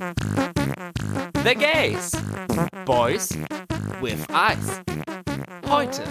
[0.00, 2.12] The Gays.
[2.86, 3.36] Boys
[4.00, 4.80] with Eyes.
[5.68, 6.02] Heute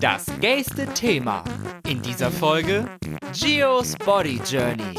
[0.00, 1.44] das gayste Thema.
[1.86, 2.88] In dieser Folge
[3.34, 4.94] Geos Body Journey.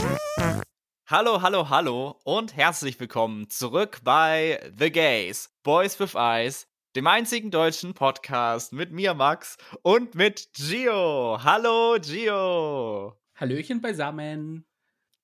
[1.08, 7.50] Hallo, hallo, hallo und herzlich willkommen zurück bei The Gays, Boys with Eyes, dem einzigen
[7.50, 11.40] deutschen Podcast mit mir, Max, und mit Gio.
[11.44, 13.20] Hallo, Gio.
[13.38, 14.68] Hallöchen beisammen.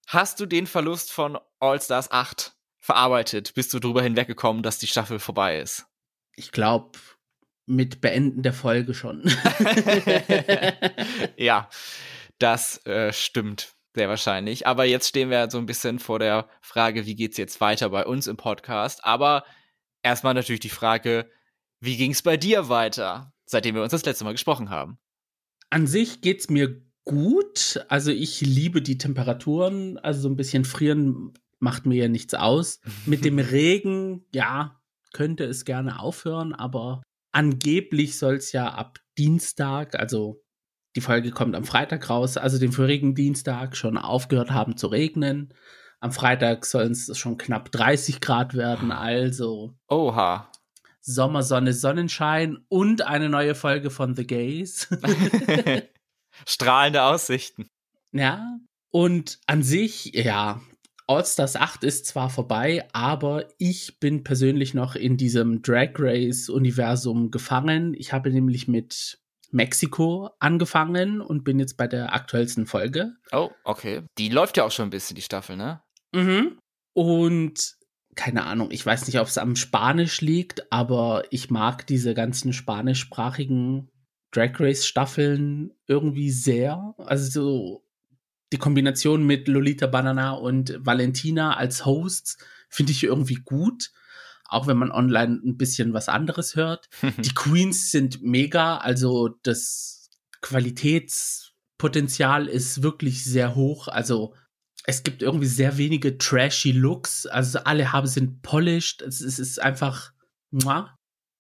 [0.08, 3.54] Hast du den Verlust von All Stars 8 verarbeitet?
[3.54, 5.86] Bist du darüber hinweggekommen, dass die Staffel vorbei ist?
[6.36, 7.00] Ich glaube,
[7.66, 9.24] mit Beenden der Folge schon.
[11.38, 11.70] ja,
[12.40, 14.68] das äh, stimmt sehr wahrscheinlich.
[14.68, 18.06] Aber jetzt stehen wir so ein bisschen vor der Frage, wie geht's jetzt weiter bei
[18.06, 19.06] uns im Podcast?
[19.06, 19.46] Aber
[20.02, 21.30] erstmal natürlich die Frage,
[21.80, 24.98] wie ging's bei dir weiter, seitdem wir uns das letzte Mal gesprochen haben?
[25.70, 27.84] An sich geht's mir gut.
[27.90, 29.98] Also ich liebe die Temperaturen.
[29.98, 32.80] Also so ein bisschen frieren macht mir ja nichts aus.
[33.06, 34.82] Mit dem Regen, ja,
[35.14, 40.42] könnte es gerne aufhören, aber angeblich soll es ja ab Dienstag, also
[40.96, 45.54] die Folge kommt am Freitag raus, also den vorigen Dienstag schon aufgehört haben zu regnen.
[46.00, 49.74] Am Freitag sollen es schon knapp 30 Grad werden, also.
[49.88, 50.52] Oha.
[51.00, 54.88] Sommer, Sonne, Sonnenschein und eine neue Folge von The Gays.
[56.48, 57.68] Strahlende Aussichten.
[58.12, 58.58] Ja.
[58.90, 60.62] Und an sich, ja,
[61.12, 67.94] All-Stars 8 ist zwar vorbei, aber ich bin persönlich noch in diesem Drag Race-Universum gefangen.
[67.98, 69.20] Ich habe nämlich mit
[69.52, 73.12] Mexiko angefangen und bin jetzt bei der aktuellsten Folge.
[73.34, 74.04] Oh, okay.
[74.18, 75.82] Die läuft ja auch schon ein bisschen, die Staffel, ne?
[76.14, 76.58] Mhm.
[76.94, 77.76] Und
[78.16, 82.54] keine Ahnung, ich weiß nicht, ob es am Spanisch liegt, aber ich mag diese ganzen
[82.54, 83.90] spanischsprachigen
[84.32, 86.94] Drag Race Staffeln irgendwie sehr.
[86.98, 87.84] Also so
[88.52, 92.38] die Kombination mit Lolita Banana und Valentina als Hosts
[92.70, 93.92] finde ich irgendwie gut.
[94.46, 96.90] Auch wenn man online ein bisschen was anderes hört.
[97.20, 100.10] die Queens sind mega, also das
[100.42, 103.88] Qualitätspotenzial ist wirklich sehr hoch.
[103.88, 104.36] Also
[104.86, 107.28] es gibt irgendwie sehr wenige trashy Looks.
[107.28, 109.02] Also alle haben sind polished.
[109.02, 110.12] Es, es ist einfach.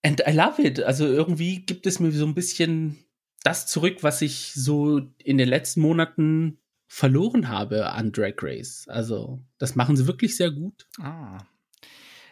[0.03, 0.81] And I love it.
[0.81, 3.03] Also irgendwie gibt es mir so ein bisschen
[3.43, 6.60] das zurück, was ich so in den letzten Monaten
[6.93, 8.85] verloren habe an Drag Race.
[8.89, 10.87] Also das machen sie wirklich sehr gut.
[10.99, 11.37] Ah.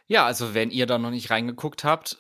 [0.06, 2.18] Ja, also wenn ihr da noch nicht reingeguckt habt,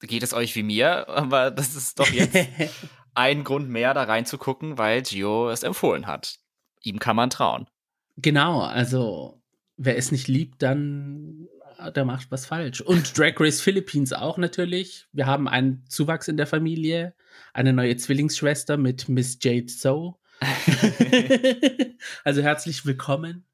[0.00, 2.36] geht es euch wie mir, aber das ist doch jetzt
[3.14, 6.40] ein Grund mehr, da reinzugucken, weil Gio es empfohlen hat.
[6.82, 7.68] Ihm kann man trauen.
[8.16, 9.40] Genau, also
[9.76, 11.46] wer es nicht liebt, dann
[11.78, 12.80] äh, der macht was falsch.
[12.80, 15.06] Und Drag Race Philippines auch natürlich.
[15.12, 17.14] Wir haben einen Zuwachs in der Familie,
[17.54, 20.18] eine neue Zwillingsschwester mit Miss Jade So.
[22.24, 23.44] also herzlich willkommen.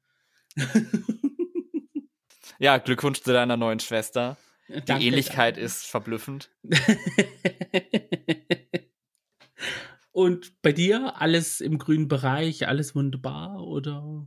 [2.59, 4.37] ja, Glückwunsch zu deiner neuen Schwester.
[4.67, 5.65] Die danke, Ähnlichkeit danke.
[5.65, 6.49] ist verblüffend.
[10.11, 14.25] Und bei dir alles im grünen Bereich, alles wunderbar oder?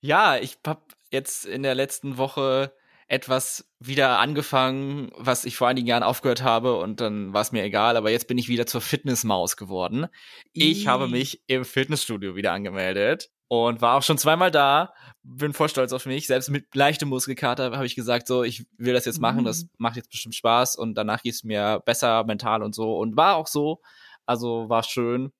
[0.00, 2.72] Ja, ich habe jetzt in der letzten Woche
[3.08, 7.64] etwas wieder angefangen, was ich vor einigen Jahren aufgehört habe und dann war es mir
[7.64, 10.06] egal, aber jetzt bin ich wieder zur Fitnessmaus geworden.
[10.52, 14.92] Ich habe mich im Fitnessstudio wieder angemeldet und war auch schon zweimal da.
[15.22, 16.26] Bin voll stolz auf mich.
[16.26, 19.68] Selbst mit leichtem Muskelkater habe ich gesagt, so, ich will das jetzt machen, das mhm.
[19.78, 22.98] macht jetzt bestimmt Spaß und danach geht es mir besser mental und so.
[22.98, 23.80] Und war auch so.
[24.26, 25.32] Also war schön.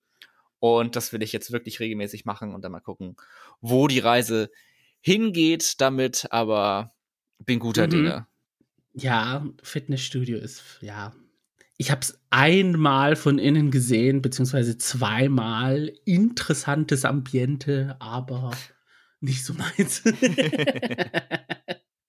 [0.59, 3.17] Und das will ich jetzt wirklich regelmäßig machen und dann mal gucken,
[3.61, 4.51] wo die Reise
[5.01, 6.91] hingeht damit, aber
[7.45, 7.91] bin guter mhm.
[7.91, 8.27] Dinge.
[8.95, 11.13] Ja, Fitnessstudio ist, ja.
[11.77, 15.93] Ich habe es einmal von innen gesehen, beziehungsweise zweimal.
[16.05, 18.51] Interessantes Ambiente, aber
[19.21, 20.03] nicht so meins.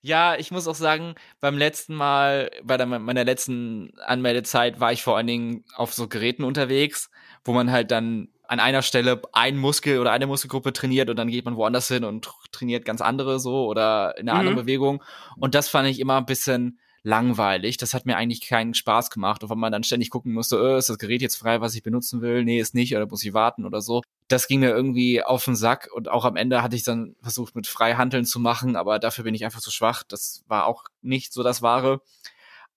[0.01, 5.03] ja, ich muss auch sagen, beim letzten Mal, bei der, meiner letzten Anmeldezeit war ich
[5.03, 7.11] vor allen Dingen auf so Geräten unterwegs,
[7.44, 11.27] wo man halt dann an einer Stelle ein Muskel oder eine Muskelgruppe trainiert und dann
[11.27, 14.39] geht man woanders hin und trainiert ganz andere so oder in einer mhm.
[14.39, 15.03] anderen Bewegung.
[15.37, 17.78] Und das fand ich immer ein bisschen langweilig.
[17.78, 19.43] Das hat mir eigentlich keinen Spaß gemacht.
[19.43, 21.84] Und wenn man dann ständig gucken musste, äh, ist das Gerät jetzt frei, was ich
[21.84, 22.43] benutzen will?
[22.43, 24.01] Nee, ist nicht, oder muss ich warten oder so.
[24.28, 27.55] Das ging mir irgendwie auf den Sack und auch am Ende hatte ich dann versucht,
[27.55, 30.02] mit Freihandeln zu machen, aber dafür bin ich einfach zu schwach.
[30.07, 32.02] Das war auch nicht so das Wahre.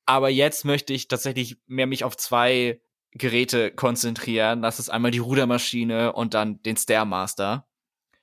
[0.05, 2.81] Aber jetzt möchte ich tatsächlich mehr mich auf zwei
[3.13, 4.63] Geräte konzentrieren.
[4.63, 7.67] Das ist einmal die Rudermaschine und dann den Stairmaster.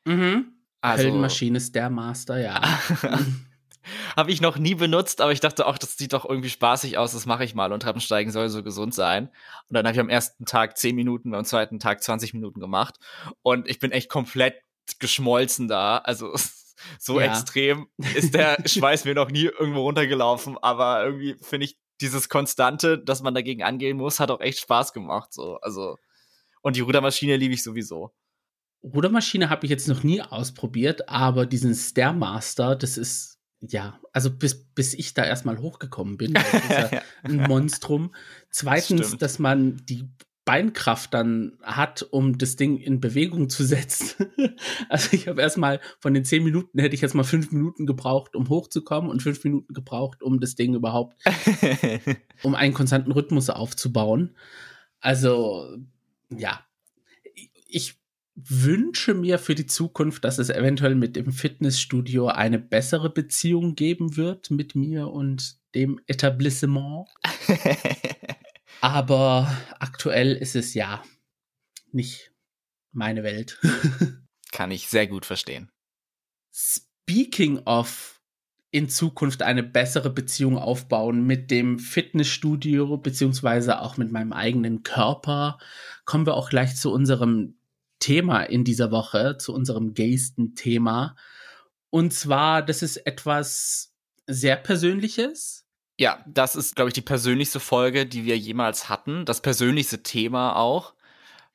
[0.06, 0.54] Mhm.
[0.82, 2.62] Also, Heldenmaschine, Stairmaster, ja.
[4.16, 7.14] habe ich noch nie benutzt, aber ich dachte auch, das sieht doch irgendwie spaßig aus,
[7.14, 9.30] das mache ich mal und Treppensteigen soll so gesund sein.
[9.68, 12.96] Und dann habe ich am ersten Tag 10 Minuten, beim zweiten Tag 20 Minuten gemacht
[13.42, 14.62] und ich bin echt komplett
[15.00, 15.98] geschmolzen da.
[15.98, 16.34] Also
[17.00, 17.28] So ja.
[17.28, 22.98] extrem ist der Schweiß mir noch nie irgendwo runtergelaufen, aber irgendwie finde ich dieses Konstante,
[22.98, 25.34] dass man dagegen angehen muss, hat auch echt Spaß gemacht.
[25.34, 25.98] So, also
[26.62, 28.12] und die Rudermaschine liebe ich sowieso.
[28.84, 34.66] Rudermaschine habe ich jetzt noch nie ausprobiert, aber diesen Stairmaster, das ist ja, also bis,
[34.74, 38.16] bis ich da erstmal hochgekommen bin, das ist ja ein Monstrum.
[38.50, 39.22] Zweitens, Stimmt.
[39.22, 40.10] dass man die
[40.50, 44.32] Beinkraft dann hat, um das Ding in Bewegung zu setzen.
[44.90, 48.36] also ich habe erstmal von den zehn Minuten hätte ich jetzt mal fünf Minuten gebraucht,
[48.36, 51.22] um hochzukommen und fünf Minuten gebraucht, um das Ding überhaupt,
[52.42, 54.36] um einen konstanten Rhythmus aufzubauen.
[55.00, 55.78] Also
[56.36, 56.66] ja,
[57.68, 58.00] ich
[58.34, 64.18] wünsche mir für die Zukunft, dass es eventuell mit dem Fitnessstudio eine bessere Beziehung geben
[64.18, 67.08] wird mit mir und dem Etablissement.
[68.82, 71.04] Aber aktuell ist es ja
[71.92, 72.32] nicht
[72.92, 73.60] meine Welt.
[74.52, 75.72] Kann ich sehr gut verstehen.
[76.52, 78.20] Speaking of
[78.72, 85.58] in Zukunft eine bessere Beziehung aufbauen mit dem Fitnessstudio beziehungsweise auch mit meinem eigenen Körper,
[86.06, 87.58] kommen wir auch gleich zu unserem
[88.00, 91.16] Thema in dieser Woche, zu unserem Gesten-Thema.
[91.90, 93.96] Und zwar, das ist etwas
[94.28, 95.66] sehr Persönliches.
[96.00, 99.26] Ja, das ist, glaube ich, die persönlichste Folge, die wir jemals hatten.
[99.26, 100.94] Das persönlichste Thema auch,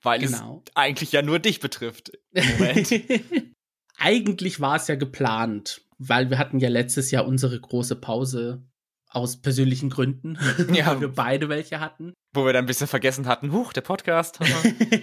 [0.02, 0.62] weil genau.
[0.67, 2.12] es eigentlich ja nur dich betrifft.
[2.32, 2.93] Im Moment.
[3.96, 8.62] eigentlich war es ja geplant, weil wir hatten ja letztes Jahr unsere große Pause
[9.08, 10.38] aus persönlichen Gründen,
[10.75, 10.88] ja.
[10.88, 12.12] weil wir beide welche hatten.
[12.35, 14.40] Wo wir dann ein bisschen vergessen hatten, huch, der Podcast.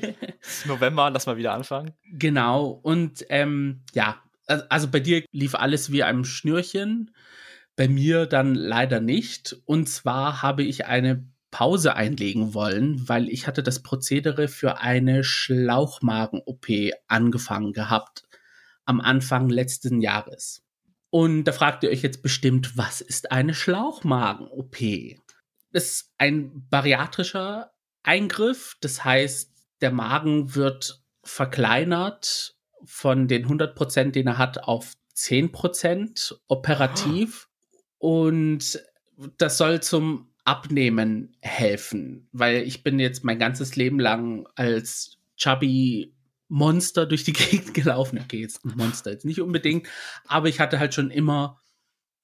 [0.65, 1.95] November, lass mal wieder anfangen.
[2.11, 7.09] Genau, und ähm, ja, also bei dir lief alles wie einem Schnürchen,
[7.81, 9.60] bei mir dann leider nicht.
[9.66, 15.24] Und zwar habe ich eine Pause einlegen wollen, weil ich hatte das Prozedere für eine
[15.24, 16.68] Schlauchmagen-OP
[17.07, 18.28] angefangen gehabt
[18.86, 20.63] am Anfang letzten Jahres.
[21.10, 24.78] Und da fragt ihr euch jetzt bestimmt, was ist eine Schlauchmagen-OP?
[25.72, 27.72] Das ist ein bariatrischer
[28.04, 28.78] Eingriff.
[28.81, 32.56] Das heißt, der Magen wird verkleinert
[32.86, 37.48] von den 100 Prozent, den er hat, auf 10 Prozent operativ.
[38.01, 38.81] Und
[39.38, 46.15] das soll zum Abnehmen helfen, weil ich bin jetzt mein ganzes Leben lang als chubby
[46.48, 48.18] Monster durch die Gegend gelaufen.
[48.18, 49.88] Okay, jetzt Monster jetzt nicht unbedingt,
[50.25, 51.59] aber ich hatte halt schon immer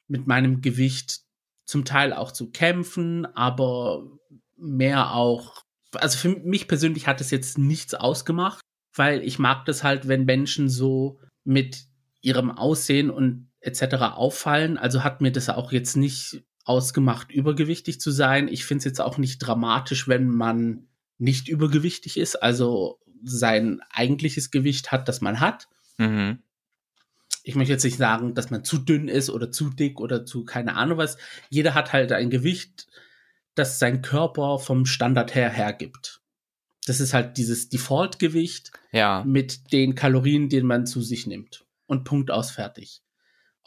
[0.07, 1.19] mit meinem Gewicht
[1.65, 4.03] zum Teil auch zu kämpfen, aber
[4.55, 5.61] mehr auch,
[5.93, 8.61] also für mich persönlich hat es jetzt nichts ausgemacht,
[8.95, 11.85] weil ich mag das halt, wenn Menschen so mit
[12.21, 13.95] ihrem Aussehen und etc.
[14.15, 14.77] auffallen.
[14.77, 18.47] Also hat mir das auch jetzt nicht ausgemacht, übergewichtig zu sein.
[18.47, 20.87] Ich finde es jetzt auch nicht dramatisch, wenn man
[21.17, 22.35] nicht übergewichtig ist.
[22.35, 25.67] Also sein eigentliches Gewicht hat, das man hat.
[25.97, 26.39] Mhm.
[27.43, 30.43] Ich möchte jetzt nicht sagen, dass man zu dünn ist oder zu dick oder zu
[30.43, 31.17] keine Ahnung was.
[31.49, 32.87] Jeder hat halt ein Gewicht,
[33.55, 36.21] das sein Körper vom Standard her hergibt.
[36.85, 39.23] Das ist halt dieses Default-Gewicht ja.
[39.25, 41.65] mit den Kalorien, die man zu sich nimmt.
[41.85, 43.01] Und Punkt aus fertig.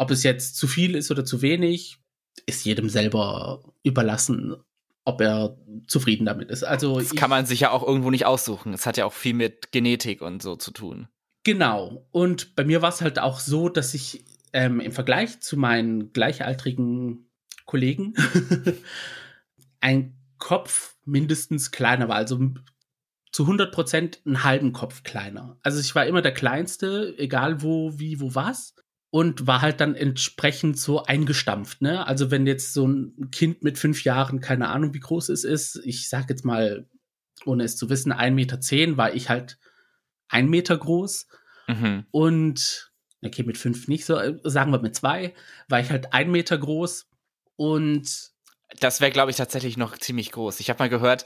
[0.00, 1.99] Ob es jetzt zu viel ist oder zu wenig,
[2.47, 4.56] ist jedem selber überlassen
[5.05, 5.56] ob er
[5.87, 6.62] zufrieden damit ist.
[6.62, 8.73] Also das kann man sich ja auch irgendwo nicht aussuchen.
[8.73, 11.08] Es hat ja auch viel mit Genetik und so zu tun.
[11.43, 12.06] Genau.
[12.11, 16.12] Und bei mir war es halt auch so, dass ich ähm, im Vergleich zu meinen
[16.12, 17.31] gleichaltrigen
[17.64, 18.14] Kollegen
[19.81, 22.17] ein Kopf mindestens kleiner war.
[22.17, 22.39] Also
[23.32, 25.58] zu 100 Prozent einen halben Kopf kleiner.
[25.63, 28.75] Also ich war immer der Kleinste, egal wo, wie, wo was
[29.10, 31.82] und war halt dann entsprechend so eingestampft.
[31.82, 32.06] Ne?
[32.06, 35.81] Also wenn jetzt so ein Kind mit fünf Jahren, keine Ahnung, wie groß es ist,
[35.84, 36.88] ich sag jetzt mal,
[37.44, 39.58] ohne es zu wissen, ein Meter, zehn, war ich halt
[40.29, 41.26] ein Meter groß.
[41.67, 42.06] Mhm.
[42.12, 42.93] Und,
[43.24, 45.34] okay, mit fünf nicht so, sagen wir mit zwei,
[45.69, 47.08] war ich halt ein Meter groß.
[47.56, 48.31] Und
[48.79, 50.60] das wäre, glaube ich, tatsächlich noch ziemlich groß.
[50.60, 51.24] Ich habe mal gehört,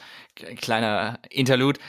[0.57, 1.81] kleiner Interlude,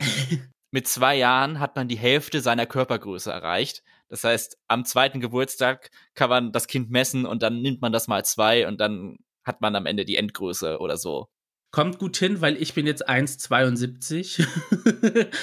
[0.70, 3.82] mit zwei Jahren hat man die Hälfte seiner Körpergröße erreicht.
[4.12, 8.08] Das heißt, am zweiten Geburtstag kann man das Kind messen und dann nimmt man das
[8.08, 11.30] mal zwei und dann hat man am Ende die Endgröße oder so.
[11.70, 14.46] Kommt gut hin, weil ich bin jetzt 1,72.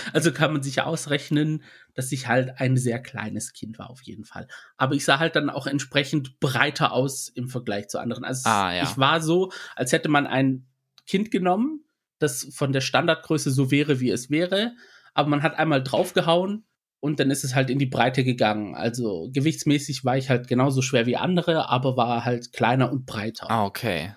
[0.13, 1.63] also kann man sich ausrechnen,
[1.95, 4.47] dass ich halt ein sehr kleines Kind war, auf jeden Fall.
[4.77, 8.23] Aber ich sah halt dann auch entsprechend breiter aus im Vergleich zu anderen.
[8.23, 8.83] Also ah, ja.
[8.83, 10.67] ich war so, als hätte man ein
[11.07, 11.85] Kind genommen,
[12.19, 14.75] das von der Standardgröße so wäre, wie es wäre.
[15.15, 16.65] Aber man hat einmal draufgehauen
[17.01, 18.75] und dann ist es halt in die Breite gegangen.
[18.75, 23.49] Also gewichtsmäßig war ich halt genauso schwer wie andere, aber war halt kleiner und breiter.
[23.49, 24.13] Ah, okay.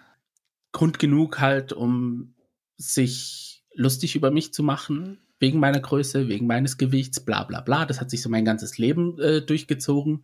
[0.73, 2.35] Grund genug halt, um
[2.77, 7.85] sich lustig über mich zu machen, wegen meiner Größe, wegen meines Gewichts, bla bla bla.
[7.87, 10.23] Das hat sich so mein ganzes Leben äh, durchgezogen.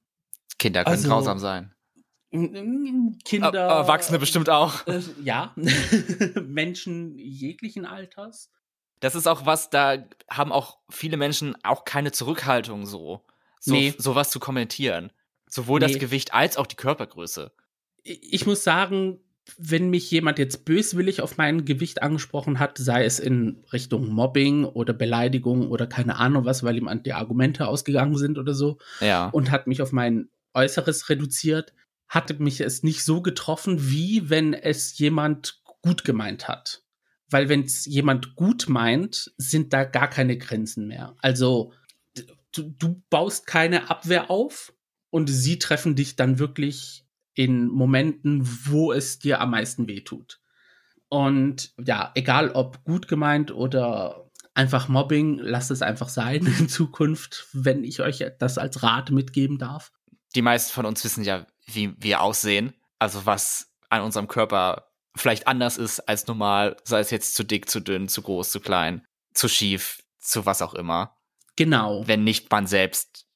[0.59, 1.73] Kinder können Also- grausam sein.
[2.31, 3.53] Kinder.
[3.55, 4.87] Er- Erwachsene bestimmt auch.
[4.87, 5.55] Äh, ja.
[6.47, 8.51] Menschen jeglichen Alters.
[9.01, 13.25] Das ist auch was, da haben auch viele Menschen auch keine Zurückhaltung so.
[13.61, 13.95] So Nee.
[13.99, 15.11] sowas zu kommentieren.
[15.49, 15.87] Sowohl Nee.
[15.87, 17.53] das Gewicht als auch die Körpergröße.
[18.03, 19.19] Ich muss sagen,
[19.57, 24.65] wenn mich jemand jetzt böswillig auf mein Gewicht angesprochen hat, sei es in Richtung Mobbing
[24.65, 29.29] oder Beleidigung oder keine Ahnung was, weil ihm die Argumente ausgegangen sind oder so, Ja.
[29.29, 31.73] und hat mich auf mein Äußeres reduziert,
[32.09, 36.83] hatte mich es nicht so getroffen, wie wenn es jemand gut gemeint hat.
[37.31, 41.15] Weil wenn es jemand gut meint, sind da gar keine Grenzen mehr.
[41.21, 41.73] Also
[42.53, 44.73] du, du baust keine Abwehr auf
[45.11, 47.05] und sie treffen dich dann wirklich
[47.35, 50.41] in Momenten, wo es dir am meisten wehtut.
[51.09, 57.47] Und ja, egal ob gut gemeint oder einfach Mobbing, lasst es einfach sein in Zukunft,
[57.53, 59.93] wenn ich euch das als Rat mitgeben darf.
[60.35, 62.75] Die meisten von uns wissen ja, wie wir aussehen.
[62.99, 64.88] Also was an unserem Körper
[65.19, 68.61] vielleicht anders ist als normal, sei es jetzt zu dick, zu dünn, zu groß, zu
[68.61, 71.17] klein, zu schief, zu was auch immer.
[71.57, 72.07] Genau.
[72.07, 73.27] Wenn nicht man selbst,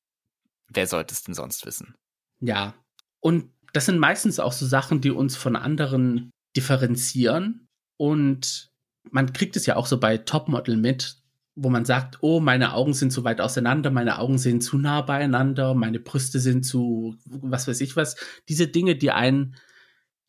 [0.68, 1.94] wer sollte es denn sonst wissen?
[2.40, 2.74] Ja.
[3.20, 7.68] Und das sind meistens auch so Sachen, die uns von anderen differenzieren.
[7.96, 8.70] Und
[9.10, 11.18] man kriegt es ja auch so bei Topmodel mit,
[11.54, 15.02] wo man sagt, oh, meine Augen sind zu weit auseinander, meine Augen sind zu nah
[15.02, 18.16] beieinander, meine Brüste sind zu, was weiß ich was.
[18.48, 19.56] Diese Dinge, die einen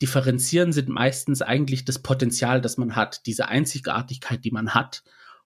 [0.02, 5.04] differenzieren, sind meistens eigentlich das Potenzial, das man hat, diese Einzigartigkeit, die man hat.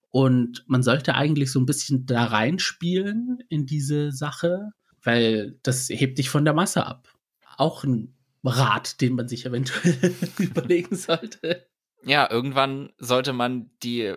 [0.10, 4.72] Und man sollte eigentlich so ein bisschen da reinspielen in diese Sache,
[5.04, 7.10] weil das hebt dich von der Masse ab.
[7.58, 11.68] Auch ein Rat, den man sich eventuell überlegen sollte.
[12.04, 14.14] Ja, irgendwann sollte man die,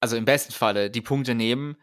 [0.00, 1.76] also im besten Falle, die Punkte nehmen,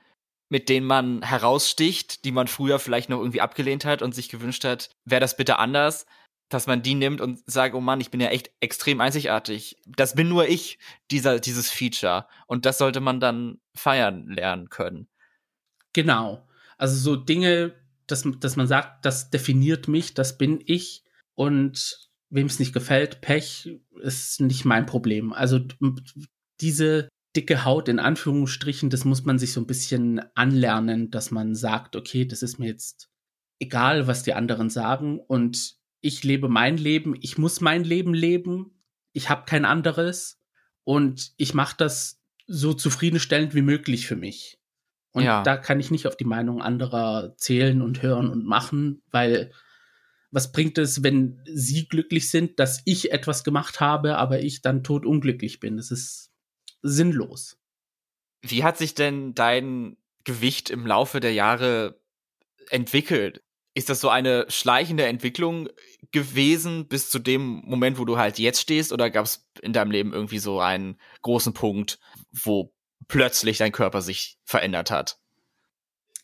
[0.50, 4.64] mit denen man heraussticht, die man früher vielleicht noch irgendwie abgelehnt hat und sich gewünscht
[4.66, 6.06] hat, wäre das bitte anders,
[6.53, 9.77] dass man die nimmt und sagt, oh Mann, ich bin ja echt extrem einzigartig.
[9.88, 10.77] Das bin nur ich,
[11.10, 12.27] dieser, dieses Feature.
[12.46, 15.08] Und das sollte man dann feiern lernen können.
[15.93, 16.48] Genau.
[16.77, 17.74] Also so Dinge,
[18.08, 21.03] dass, dass man sagt, das definiert mich, das bin ich.
[21.36, 25.31] Und wem es nicht gefällt, Pech ist nicht mein Problem.
[25.31, 25.60] Also
[26.60, 31.55] diese dicke Haut in Anführungsstrichen, das muss man sich so ein bisschen anlernen, dass man
[31.55, 33.10] sagt, okay, das ist mir jetzt
[33.60, 38.81] egal, was die anderen sagen und ich lebe mein Leben, ich muss mein Leben leben,
[39.13, 40.39] ich habe kein anderes
[40.84, 44.60] und ich mache das so zufriedenstellend wie möglich für mich.
[45.12, 45.43] Und Ja.
[45.43, 49.51] da kann ich nicht auf die Meinung anderer zählen und hören und machen, weil
[50.31, 54.84] was bringt es, wenn sie glücklich sind, dass ich etwas gemacht habe, aber ich dann
[54.84, 55.75] tot unglücklich bin?
[55.75, 56.31] Das ist
[56.81, 57.58] sinnlos.
[58.41, 62.00] Wie hat sich denn dein Gewicht im Laufe der Jahre
[62.70, 63.43] entwickelt?
[63.74, 65.70] Ist das so eine schleichende Entwicklung
[66.12, 68.92] gewesen bis zu dem Moment, wo du halt jetzt stehst?
[68.92, 72.00] Oder gab es in deinem Leben irgendwie so einen großen Punkt,
[72.32, 72.74] wo
[73.08, 75.18] plötzlich dein Körper sich verändert hat?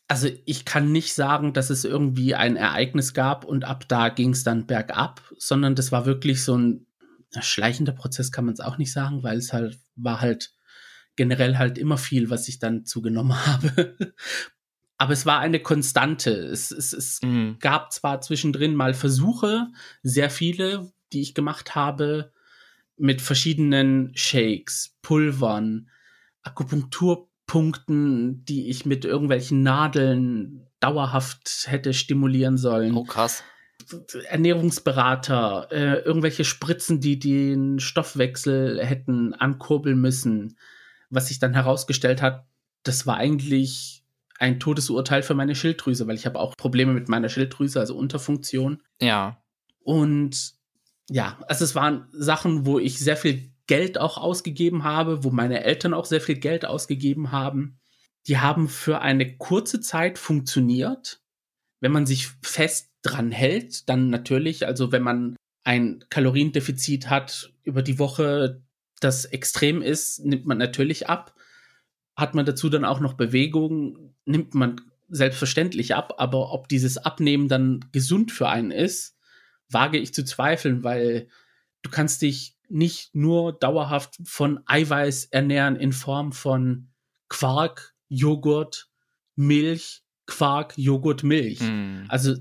[0.09, 4.31] Also ich kann nicht sagen, dass es irgendwie ein Ereignis gab und ab da ging
[4.31, 6.85] es dann bergab, sondern das war wirklich so ein
[7.41, 10.53] schleichender Prozess, kann man es auch nicht sagen, weil es halt war halt
[11.17, 14.13] generell halt immer viel, was ich dann zugenommen habe.
[14.97, 16.31] Aber es war eine Konstante.
[16.31, 17.57] Es, es, es Mhm.
[17.59, 19.67] gab zwar zwischendrin mal Versuche,
[20.01, 22.31] sehr viele, die ich gemacht habe,
[22.97, 25.89] mit verschiedenen Shakes, Pulvern,
[26.41, 32.95] Akupunkturpunkten, die ich mit irgendwelchen Nadeln dauerhaft hätte stimulieren sollen.
[32.95, 33.43] Oh, krass.
[34.29, 40.57] Ernährungsberater, äh, irgendwelche Spritzen, die den Stoffwechsel hätten ankurbeln müssen.
[41.09, 42.45] Was sich dann herausgestellt hat,
[42.83, 44.03] das war eigentlich
[44.39, 48.83] ein Todesurteil für meine Schilddrüse, weil ich habe auch Probleme mit meiner Schilddrüse, also Unterfunktion.
[49.01, 49.41] Ja.
[49.79, 50.53] Und
[51.09, 55.63] ja, also es waren Sachen, wo ich sehr viel Geld auch ausgegeben habe, wo meine
[55.63, 57.79] Eltern auch sehr viel Geld ausgegeben haben.
[58.27, 61.21] Die haben für eine kurze Zeit funktioniert.
[61.79, 67.81] Wenn man sich fest dran hält, dann natürlich, also wenn man ein Kaloriendefizit hat über
[67.81, 68.61] die Woche,
[68.99, 71.35] das extrem ist, nimmt man natürlich ab.
[72.17, 76.15] Hat man dazu dann auch noch Bewegung, nimmt man selbstverständlich ab.
[76.17, 79.15] Aber ob dieses Abnehmen dann gesund für einen ist,
[79.69, 81.29] wage ich zu zweifeln, weil
[81.81, 86.89] du kannst dich nicht nur dauerhaft von Eiweiß ernähren in Form von
[87.29, 88.89] Quark, Joghurt,
[89.35, 91.61] Milch, Quark, Joghurt, Milch.
[91.61, 92.05] Mhm.
[92.09, 92.35] Also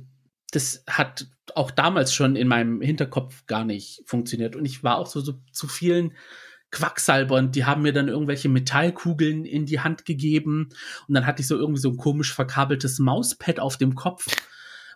[0.50, 4.56] das hat auch damals schon in meinem Hinterkopf gar nicht funktioniert.
[4.56, 6.12] Und ich war auch so, so zu vielen
[6.70, 10.68] Quacksalbern, die haben mir dann irgendwelche Metallkugeln in die Hand gegeben
[11.08, 14.26] und dann hatte ich so irgendwie so ein komisch verkabeltes Mauspad auf dem Kopf,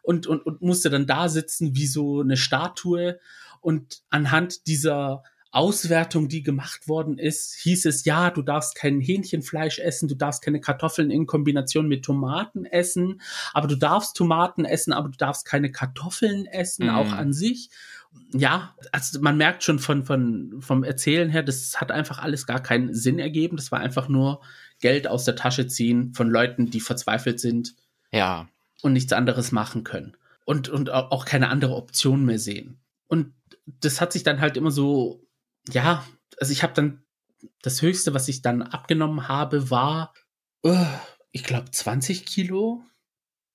[0.02, 3.18] und, und, und musste dann da sitzen wie so eine Statue.
[3.60, 5.22] Und anhand dieser
[5.52, 10.42] Auswertung, die gemacht worden ist, hieß es, ja, du darfst kein Hähnchenfleisch essen, du darfst
[10.42, 13.20] keine Kartoffeln in Kombination mit Tomaten essen,
[13.52, 16.90] aber du darfst Tomaten essen, aber du darfst keine Kartoffeln essen, mm.
[16.90, 17.70] auch an sich.
[18.32, 22.60] Ja, also man merkt schon von, von, vom Erzählen her, das hat einfach alles gar
[22.60, 23.56] keinen Sinn ergeben.
[23.56, 24.40] Das war einfach nur
[24.80, 27.74] Geld aus der Tasche ziehen von Leuten, die verzweifelt sind.
[28.12, 28.48] Ja.
[28.82, 30.16] Und nichts anderes machen können.
[30.44, 32.80] Und, und auch keine andere Option mehr sehen.
[33.06, 33.32] Und
[33.66, 35.24] das hat sich dann halt immer so
[35.68, 36.04] ja,
[36.38, 37.02] also ich habe dann
[37.62, 40.14] das höchste, was ich dann abgenommen habe, war,
[40.64, 40.86] uh,
[41.32, 42.82] ich glaube, 20 Kilo.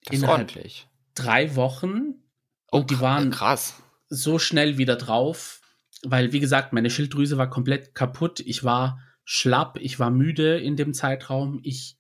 [0.05, 0.87] Das ist ordentlich.
[1.13, 2.23] Drei Wochen.
[2.71, 3.81] Oh, und die waren krass.
[4.15, 5.61] So schnell wieder drauf,
[6.03, 8.39] weil, wie gesagt, meine Schilddrüse war komplett kaputt.
[8.39, 11.59] Ich war schlapp, ich war müde in dem Zeitraum.
[11.63, 11.97] Ich,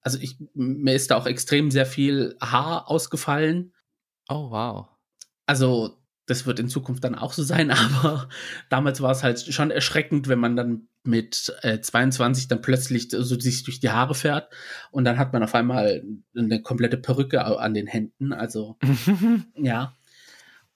[0.00, 3.72] also ich, mir ist da auch extrem sehr viel Haar ausgefallen.
[4.28, 4.88] Oh, wow.
[5.46, 8.28] Also das wird in Zukunft dann auch so sein, aber
[8.70, 13.38] damals war es halt schon erschreckend, wenn man dann mit äh, 22 dann plötzlich so
[13.38, 14.50] sich durch die Haare fährt
[14.90, 16.02] und dann hat man auf einmal
[16.34, 18.78] eine komplette Perücke an den Händen, also
[19.56, 19.96] ja.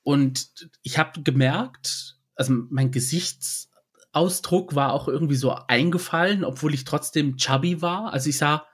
[0.09, 7.37] Und ich habe gemerkt, also mein Gesichtsausdruck war auch irgendwie so eingefallen, obwohl ich trotzdem
[7.37, 8.11] chubby war.
[8.11, 8.67] Also ich sah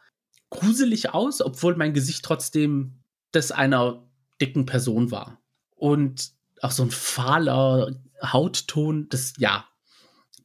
[0.50, 4.08] gruselig aus, obwohl mein Gesicht trotzdem das einer
[4.40, 5.42] dicken Person war.
[5.74, 6.30] Und
[6.62, 9.66] auch so ein fahler Hautton, das, ja,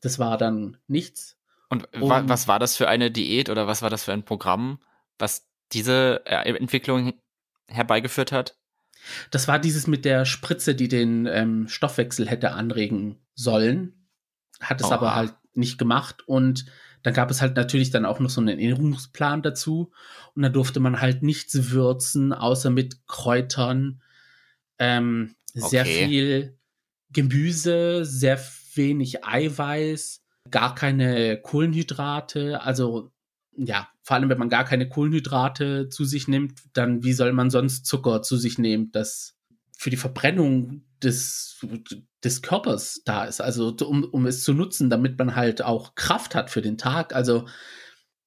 [0.01, 1.38] das war dann nichts.
[1.69, 4.81] Und wa was war das für eine Diät oder was war das für ein Programm,
[5.19, 7.13] was diese äh, Entwicklung
[7.67, 8.58] herbeigeführt hat?
[9.32, 14.08] Das war dieses mit der Spritze, die den ähm, Stoffwechsel hätte anregen sollen.
[14.60, 14.91] Hat es oh.
[14.91, 16.27] aber halt nicht gemacht.
[16.27, 16.65] Und
[17.03, 19.91] dann gab es halt natürlich dann auch noch so einen Ernährungsplan dazu.
[20.36, 24.01] Und da durfte man halt nichts würzen, außer mit Kräutern.
[24.77, 26.08] Ähm, sehr okay.
[26.08, 26.58] viel
[27.12, 28.39] Gemüse, sehr
[28.75, 32.62] wenig Eiweiß, gar keine Kohlenhydrate.
[32.62, 33.12] Also
[33.65, 37.50] ja, vor allem wenn man gar keine Kohlenhydrate zu sich nimmt, dann wie soll man
[37.50, 39.35] sonst Zucker zu sich nehmen, das
[39.77, 41.63] für die Verbrennung des,
[42.24, 43.41] des Körpers da ist.
[43.41, 47.15] Also um, um es zu nutzen, damit man halt auch Kraft hat für den Tag.
[47.15, 47.48] Also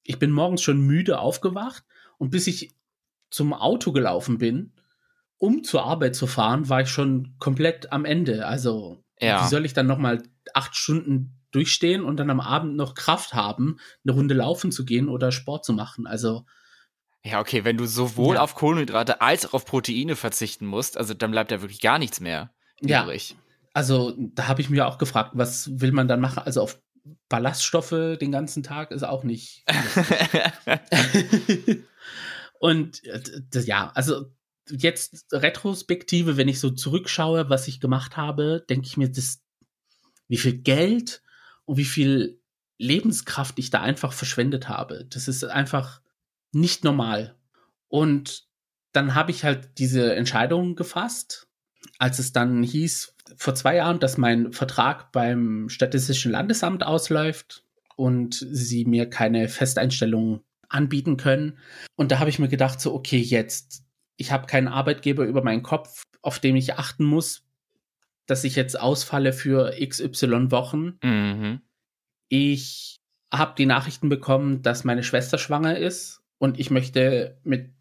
[0.03, 1.83] ich bin morgens schon müde aufgewacht
[2.17, 2.75] und bis ich
[3.29, 4.73] zum Auto gelaufen bin,
[5.37, 8.47] um zur Arbeit zu fahren, war ich schon komplett am Ende.
[8.47, 9.43] Also, ja.
[9.43, 13.77] wie soll ich dann nochmal acht Stunden durchstehen und dann am Abend noch Kraft haben,
[14.03, 16.07] eine Runde laufen zu gehen oder Sport zu machen?
[16.07, 16.45] Also,
[17.23, 18.41] ja, okay, wenn du sowohl ja.
[18.41, 22.19] auf Kohlenhydrate als auch auf Proteine verzichten musst, also dann bleibt ja wirklich gar nichts
[22.19, 23.31] mehr übrig.
[23.31, 23.35] Ja.
[23.73, 26.39] Also, da habe ich mir auch gefragt, was will man dann machen?
[26.39, 26.79] Also auf
[27.29, 29.65] Ballaststoffe den ganzen Tag ist auch nicht.
[32.59, 34.25] und äh, ja, also
[34.69, 39.41] jetzt Retrospektive, wenn ich so zurückschaue, was ich gemacht habe, denke ich mir, das,
[40.27, 41.21] wie viel Geld
[41.65, 42.41] und wie viel
[42.77, 45.05] Lebenskraft ich da einfach verschwendet habe.
[45.09, 46.01] Das ist einfach
[46.51, 47.35] nicht normal.
[47.87, 48.47] Und
[48.91, 51.47] dann habe ich halt diese Entscheidung gefasst,
[51.99, 57.63] als es dann hieß, vor zwei Jahren, dass mein Vertrag beim Statistischen Landesamt ausläuft
[57.95, 61.57] und sie mir keine Festeinstellung anbieten können.
[61.95, 63.83] Und da habe ich mir gedacht, so, okay, jetzt
[64.17, 67.43] ich habe keinen Arbeitgeber über meinen Kopf, auf dem ich achten muss,
[68.25, 70.97] dass ich jetzt ausfalle für XY Wochen.
[71.03, 71.61] Mhm.
[72.29, 72.99] Ich
[73.31, 77.71] habe die Nachrichten bekommen, dass meine Schwester schwanger ist und ich möchte mit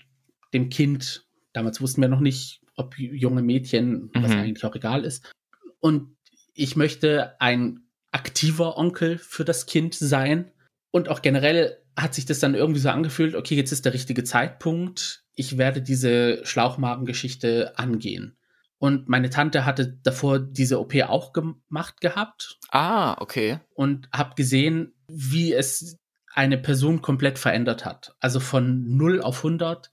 [0.53, 4.23] dem Kind, damals wussten wir noch nicht, ob junge Mädchen, mhm.
[4.23, 5.33] was eigentlich auch egal ist,
[5.81, 6.17] und
[6.55, 10.53] ich möchte ein aktiver Onkel für das Kind sein.
[10.91, 14.23] Und auch generell hat sich das dann irgendwie so angefühlt, okay, jetzt ist der richtige
[14.23, 18.37] Zeitpunkt ich werde diese Schlauchmagengeschichte angehen.
[18.83, 22.59] Und meine Tante hatte davor diese OP auch gemacht gehabt.
[22.73, 23.61] Ah, okay.
[23.75, 26.01] Und habe gesehen, wie es
[26.35, 28.17] eine Person komplett verändert hat.
[28.19, 29.93] Also von 0 auf 100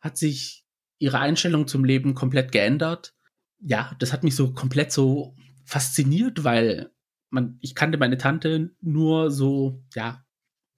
[0.00, 0.64] hat sich
[0.98, 3.14] ihre Einstellung zum Leben komplett geändert.
[3.60, 6.90] Ja, das hat mich so komplett so fasziniert, weil
[7.28, 10.24] man, ich kannte meine Tante nur so, ja,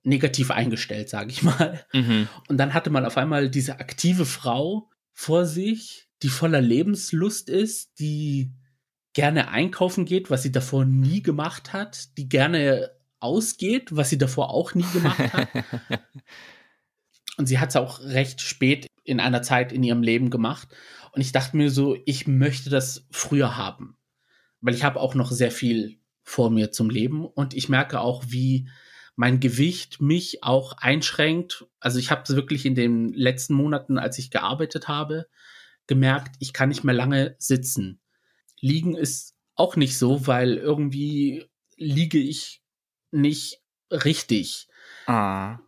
[0.02, 1.82] negativ eingestellt, sage ich mal.
[1.94, 2.28] Mhm.
[2.48, 7.98] Und dann hatte man auf einmal diese aktive Frau vor sich, die voller Lebenslust ist,
[7.98, 8.52] die
[9.12, 14.50] gerne einkaufen geht, was sie davor nie gemacht hat, die gerne ausgeht, was sie davor
[14.50, 15.48] auch nie gemacht hat.
[17.38, 20.68] Und sie hat es auch recht spät in einer Zeit in ihrem Leben gemacht.
[21.12, 23.96] Und ich dachte mir so, ich möchte das früher haben.
[24.60, 27.24] Weil ich habe auch noch sehr viel vor mir zum Leben.
[27.24, 28.68] Und ich merke auch, wie
[29.16, 31.66] mein Gewicht mich auch einschränkt.
[31.80, 35.26] Also ich habe wirklich in den letzten Monaten, als ich gearbeitet habe,
[35.92, 38.00] gemerkt, ich kann nicht mehr lange sitzen.
[38.60, 41.44] Liegen ist auch nicht so, weil irgendwie
[41.76, 42.62] liege ich
[43.10, 44.68] nicht richtig.
[45.06, 45.58] Ah.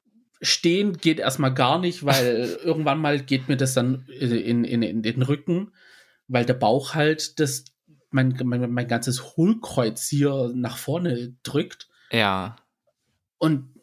[0.41, 5.03] Stehen geht erstmal gar nicht, weil irgendwann mal geht mir das dann in, in, in
[5.03, 5.73] den Rücken,
[6.27, 7.67] weil der Bauch halt das,
[8.11, 11.89] mein, mein, mein ganzes Hohlkreuz hier nach vorne drückt.
[12.11, 12.57] Ja.
[13.37, 13.74] Und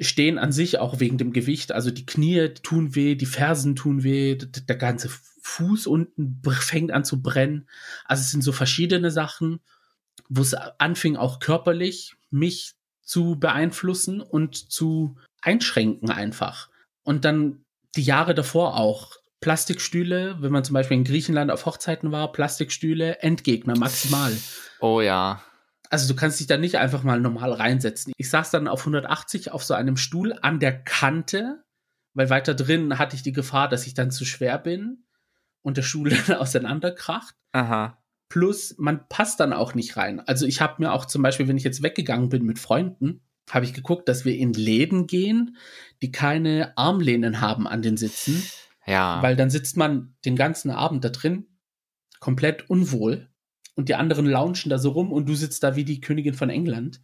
[0.00, 4.02] stehen an sich auch wegen dem Gewicht, also die Knie tun weh, die Fersen tun
[4.02, 5.08] weh, der ganze
[5.42, 7.68] Fuß unten fängt an zu brennen.
[8.04, 9.60] Also es sind so verschiedene Sachen,
[10.28, 16.68] wo es anfing auch körperlich mich zu beeinflussen und zu einschränken einfach.
[17.02, 17.64] Und dann
[17.96, 19.16] die Jahre davor auch.
[19.40, 24.36] Plastikstühle, wenn man zum Beispiel in Griechenland auf Hochzeiten war, Plastikstühle, Endgegner maximal.
[24.80, 25.42] Oh ja.
[25.90, 28.12] Also du kannst dich da nicht einfach mal normal reinsetzen.
[28.16, 31.64] Ich saß dann auf 180 auf so einem Stuhl an der Kante,
[32.14, 35.04] weil weiter drin hatte ich die Gefahr, dass ich dann zu schwer bin
[35.62, 37.34] und der Stuhl dann auseinanderkracht.
[37.52, 38.02] Aha.
[38.28, 40.20] Plus, man passt dann auch nicht rein.
[40.20, 43.64] Also ich habe mir auch zum Beispiel, wenn ich jetzt weggegangen bin mit Freunden, habe
[43.64, 45.56] ich geguckt, dass wir in Läden gehen,
[46.02, 48.42] die keine Armlehnen haben an den Sitzen.
[48.86, 49.22] Ja.
[49.22, 51.46] Weil dann sitzt man den ganzen Abend da drin,
[52.20, 53.28] komplett unwohl.
[53.78, 56.50] Und die anderen launchen da so rum und du sitzt da wie die Königin von
[56.50, 57.00] England.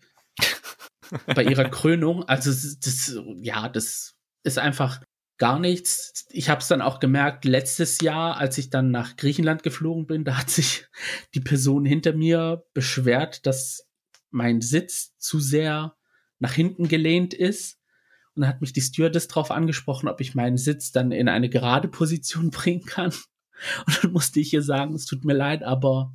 [1.32, 2.24] bei ihrer Krönung.
[2.24, 5.00] Also das, ja, das ist einfach
[5.38, 6.26] gar nichts.
[6.30, 10.24] Ich habe es dann auch gemerkt, letztes Jahr, als ich dann nach Griechenland geflogen bin,
[10.24, 10.88] da hat sich
[11.32, 13.86] die Person hinter mir beschwert, dass
[14.32, 15.94] mein Sitz zu sehr
[16.40, 17.78] nach hinten gelehnt ist.
[18.34, 21.48] Und dann hat mich die Stewardess darauf angesprochen, ob ich meinen Sitz dann in eine
[21.48, 23.12] gerade Position bringen kann.
[23.86, 26.12] Und dann musste ich ihr sagen, es tut mir leid, aber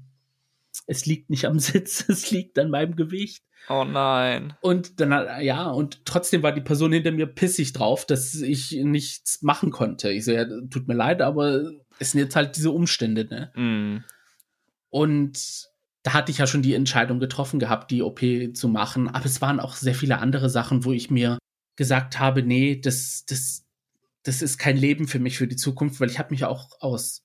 [0.87, 3.43] es liegt nicht am Sitz, es liegt an meinem Gewicht.
[3.67, 4.53] Oh nein.
[4.61, 9.41] Und dann, ja, und trotzdem war die Person hinter mir pissig drauf, dass ich nichts
[9.41, 10.11] machen konnte.
[10.11, 13.51] Ich so, ja, tut mir leid, aber es sind jetzt halt diese Umstände, ne?
[13.55, 14.03] Mm.
[14.89, 15.67] Und
[16.01, 18.21] da hatte ich ja schon die Entscheidung getroffen gehabt, die OP
[18.53, 19.07] zu machen.
[19.07, 21.37] Aber es waren auch sehr viele andere Sachen, wo ich mir
[21.75, 23.65] gesagt habe, nee, das, das,
[24.23, 27.23] das ist kein Leben für mich für die Zukunft, weil ich habe mich auch aus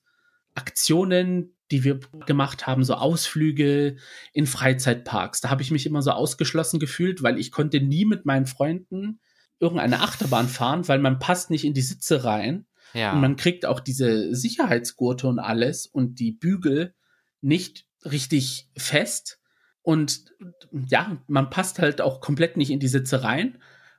[0.53, 3.97] Aktionen, die wir gemacht haben, so Ausflüge
[4.33, 5.41] in Freizeitparks.
[5.41, 9.19] Da habe ich mich immer so ausgeschlossen gefühlt, weil ich konnte nie mit meinen Freunden
[9.59, 12.67] irgendeine Achterbahn fahren, weil man passt nicht in die Sitze rein.
[12.93, 13.13] Ja.
[13.13, 16.93] Und man kriegt auch diese Sicherheitsgurte und alles und die Bügel
[17.41, 19.39] nicht richtig fest.
[19.81, 20.25] Und
[20.71, 23.57] ja, man passt halt auch komplett nicht in die Sitze rein.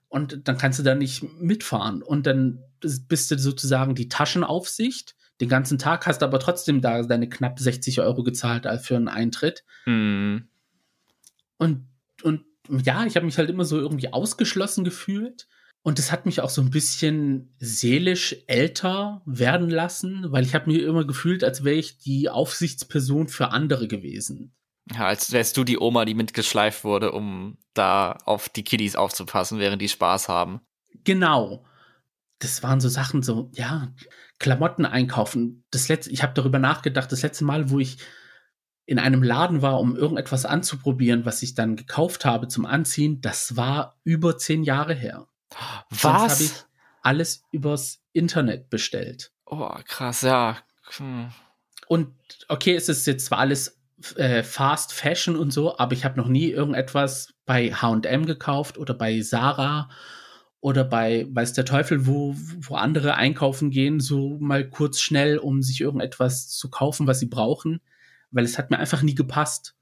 [0.09, 2.03] Und dann kannst du da nicht mitfahren.
[2.03, 7.29] Und dann bist du sozusagen die Taschenaufsicht den ganzen Tag, hast aber trotzdem da deine
[7.29, 9.65] knapp 60 Euro gezahlt für einen Eintritt.
[9.85, 10.39] Mm.
[11.59, 11.89] Und,
[12.23, 15.47] und ja, ich habe mich halt immer so irgendwie ausgeschlossen gefühlt.
[15.83, 20.69] Und das hat mich auch so ein bisschen seelisch älter werden lassen, weil ich habe
[20.69, 24.53] mir immer gefühlt, als wäre ich die Aufsichtsperson für andere gewesen.
[24.93, 29.61] Ja, als wärst du die Oma, die mitgeschleift wurde, um da auf die Kiddies aufzupassen,
[29.61, 30.61] während die Spaß haben.
[31.05, 31.65] Genau.
[32.41, 33.95] Das waren so Sachen, so, ja,
[34.39, 35.65] Klamotten einkaufen.
[35.71, 37.99] Das letzte, ich habe darüber nachgedacht, das letzte Mal, wo ich
[38.85, 43.57] in einem Laden war, um irgendetwas anzuprobieren, was ich dann gekauft habe zum Anziehen, das
[43.57, 45.27] war über zehn Jahre her.
[45.91, 46.01] Was?
[46.01, 46.53] Sonst habe ich
[47.03, 49.33] alles übers Internet bestellt.
[49.45, 50.59] Oh, krass, ja.
[50.97, 51.33] Hm.
[51.89, 52.15] Und
[52.49, 53.81] okay, es ist jetzt zwar alles
[54.17, 58.95] äh, Fast Fashion und so, aber ich habe noch nie irgendetwas bei H&M gekauft oder
[58.95, 59.89] bei Sarah
[60.61, 65.63] oder bei weiß der Teufel, wo, wo andere einkaufen gehen, so mal kurz schnell, um
[65.63, 67.81] sich irgendetwas zu kaufen, was sie brauchen,
[68.31, 69.75] weil es hat mir einfach nie gepasst.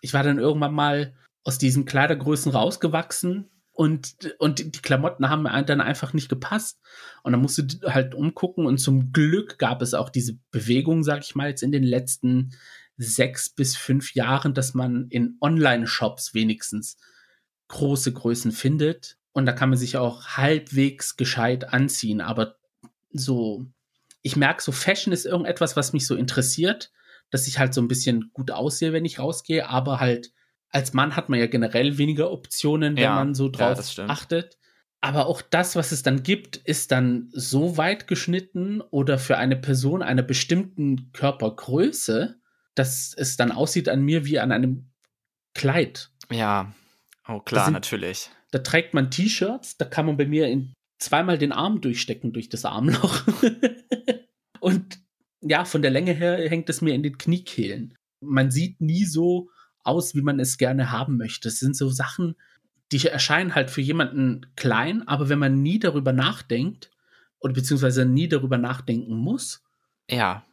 [0.00, 1.14] Ich war dann irgendwann mal
[1.44, 6.80] aus diesen Kleidergrößen rausgewachsen und, und die Klamotten haben mir dann einfach nicht gepasst.
[7.22, 11.34] Und dann musste halt umgucken und zum Glück gab es auch diese Bewegung, sag ich
[11.34, 12.50] mal, jetzt in den letzten
[12.98, 16.98] sechs bis fünf Jahren, dass man in Online-Shops wenigstens
[17.68, 19.16] große Größen findet.
[19.32, 22.20] Und da kann man sich auch halbwegs gescheit anziehen.
[22.20, 22.56] Aber
[23.12, 23.66] so,
[24.22, 26.90] ich merke, so Fashion ist irgendetwas, was mich so interessiert,
[27.30, 29.68] dass ich halt so ein bisschen gut aussehe, wenn ich rausgehe.
[29.68, 30.32] Aber halt,
[30.70, 34.10] als Mann hat man ja generell weniger Optionen, wenn Ja, man so ja, drauf stimmt.
[34.10, 34.58] achtet.
[35.00, 39.56] Aber auch das, was es dann gibt, ist dann so weit geschnitten oder für eine
[39.56, 42.38] Person einer bestimmten Körpergröße,
[42.74, 44.90] dass es dann aussieht an mir wie an einem
[45.54, 46.10] Kleid.
[46.30, 46.72] Ja.
[47.26, 48.30] Oh, klar, sind- natürlich.
[48.50, 52.48] Da trägt man T-Shirts, da kann man bei mir in zweimal den Arm durchstecken durch
[52.48, 53.22] das Armloch.
[54.60, 54.98] Und
[55.40, 57.94] ja, von der Länge her hängt es mir in den Kniekehlen.
[58.20, 59.48] Man sieht nie so
[59.82, 61.48] aus, wie man es gerne haben möchte.
[61.48, 62.34] Es sind so Sachen,
[62.92, 66.90] die erscheinen halt für jemanden klein, aber wenn man nie darüber nachdenkt
[67.38, 69.62] oder beziehungsweise nie darüber nachdenken muss,
[70.10, 70.44] Ja.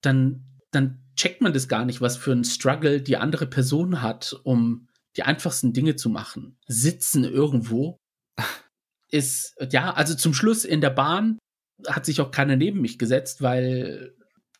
[0.00, 4.40] dann, dann checkt man das gar nicht, was für ein Struggle die andere Person hat,
[4.44, 6.58] um die einfachsten Dinge zu machen.
[6.66, 7.98] Sitzen irgendwo
[9.10, 11.38] ist, ja, also zum Schluss in der Bahn
[11.86, 14.14] hat sich auch keiner neben mich gesetzt, weil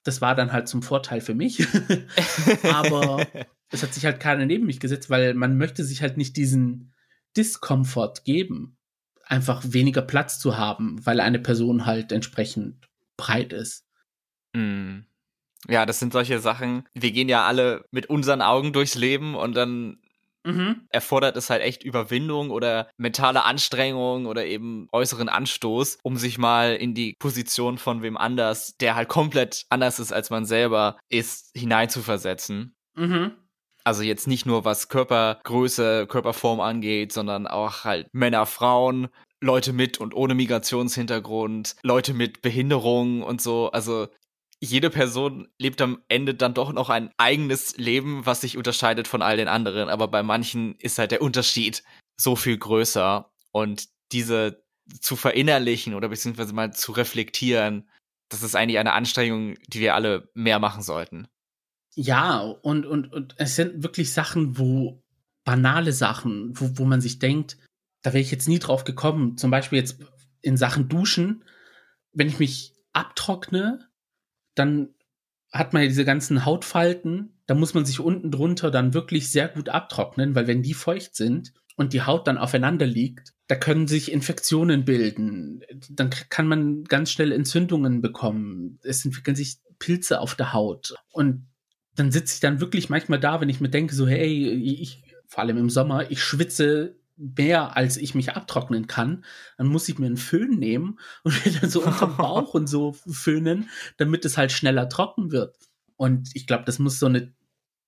[0.04, 1.66] das war dann halt zum Vorteil für mich.
[2.64, 3.26] Aber
[3.70, 6.92] es hat sich halt keiner neben mich gesetzt, weil man möchte sich halt nicht diesen
[7.36, 8.76] Diskomfort geben,
[9.24, 13.86] einfach weniger Platz zu haben, weil eine Person halt entsprechend breit ist.
[14.52, 15.00] Mm.
[15.68, 16.88] Ja, das sind solche Sachen.
[16.92, 20.01] Wir gehen ja alle mit unseren Augen durchs Leben und dann
[20.44, 20.86] Mhm.
[20.88, 26.74] erfordert es halt echt Überwindung oder mentale Anstrengung oder eben äußeren Anstoß, um sich mal
[26.74, 31.50] in die Position von wem anders, der halt komplett anders ist als man selber ist,
[31.56, 32.74] hineinzuversetzen.
[32.94, 33.32] Mhm.
[33.84, 39.08] Also jetzt nicht nur was Körpergröße, Körperform angeht, sondern auch halt Männer, Frauen,
[39.40, 43.70] Leute mit und ohne Migrationshintergrund, Leute mit Behinderung und so.
[43.72, 44.08] Also
[44.62, 49.20] jede Person lebt am Ende dann doch noch ein eigenes Leben, was sich unterscheidet von
[49.20, 49.88] all den anderen.
[49.88, 51.82] Aber bei manchen ist halt der Unterschied
[52.16, 53.28] so viel größer.
[53.50, 54.62] Und diese
[55.00, 57.90] zu verinnerlichen oder beziehungsweise mal zu reflektieren,
[58.28, 61.26] das ist eigentlich eine Anstrengung, die wir alle mehr machen sollten.
[61.96, 65.02] Ja, und, und, und es sind wirklich Sachen, wo
[65.44, 67.58] banale Sachen, wo, wo man sich denkt,
[68.02, 69.36] da wäre ich jetzt nie drauf gekommen.
[69.36, 69.98] Zum Beispiel jetzt
[70.40, 71.44] in Sachen Duschen,
[72.12, 73.88] wenn ich mich abtrockne,
[74.54, 74.94] dann
[75.52, 79.48] hat man ja diese ganzen Hautfalten, da muss man sich unten drunter dann wirklich sehr
[79.48, 83.86] gut abtrocknen, weil wenn die feucht sind und die Haut dann aufeinander liegt, da können
[83.86, 90.34] sich Infektionen bilden, dann kann man ganz schnell Entzündungen bekommen, es entwickeln sich Pilze auf
[90.34, 90.94] der Haut.
[91.12, 91.46] Und
[91.94, 95.42] dann sitze ich dann wirklich manchmal da, wenn ich mir denke, so, hey, ich, vor
[95.42, 99.24] allem im Sommer, ich schwitze mehr, als ich mich abtrocknen kann,
[99.56, 102.92] dann muss ich mir einen Föhn nehmen und mir dann so unterm Bauch und so
[102.92, 105.56] föhnen, damit es halt schneller trocken wird.
[105.96, 107.32] Und ich glaube, das muss so eine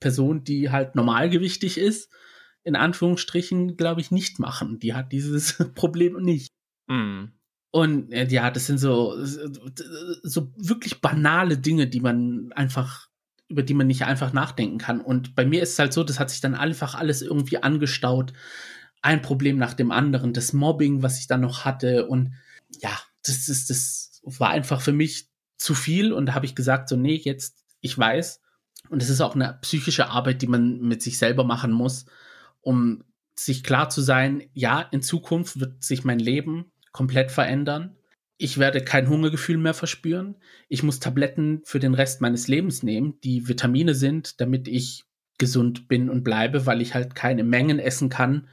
[0.00, 2.12] Person, die halt normalgewichtig ist,
[2.62, 4.78] in Anführungsstrichen, glaube ich, nicht machen.
[4.78, 6.52] Die hat dieses Problem nicht.
[6.86, 7.26] Mm.
[7.70, 13.08] Und äh, ja, das sind so, so wirklich banale Dinge, die man einfach
[13.48, 15.00] über die man nicht einfach nachdenken kann.
[15.00, 18.32] Und bei mir ist es halt so, das hat sich dann einfach alles irgendwie angestaut
[19.04, 22.34] ein Problem nach dem anderen, das Mobbing, was ich dann noch hatte und
[22.80, 26.88] ja, das ist das war einfach für mich zu viel und da habe ich gesagt
[26.88, 28.40] so nee, jetzt ich weiß
[28.88, 32.06] und es ist auch eine psychische Arbeit, die man mit sich selber machen muss,
[32.62, 33.04] um
[33.36, 37.96] sich klar zu sein, ja, in Zukunft wird sich mein Leben komplett verändern.
[38.38, 40.36] Ich werde kein Hungergefühl mehr verspüren.
[40.68, 45.04] Ich muss Tabletten für den Rest meines Lebens nehmen, die Vitamine sind, damit ich
[45.38, 48.48] gesund bin und bleibe, weil ich halt keine Mengen essen kann,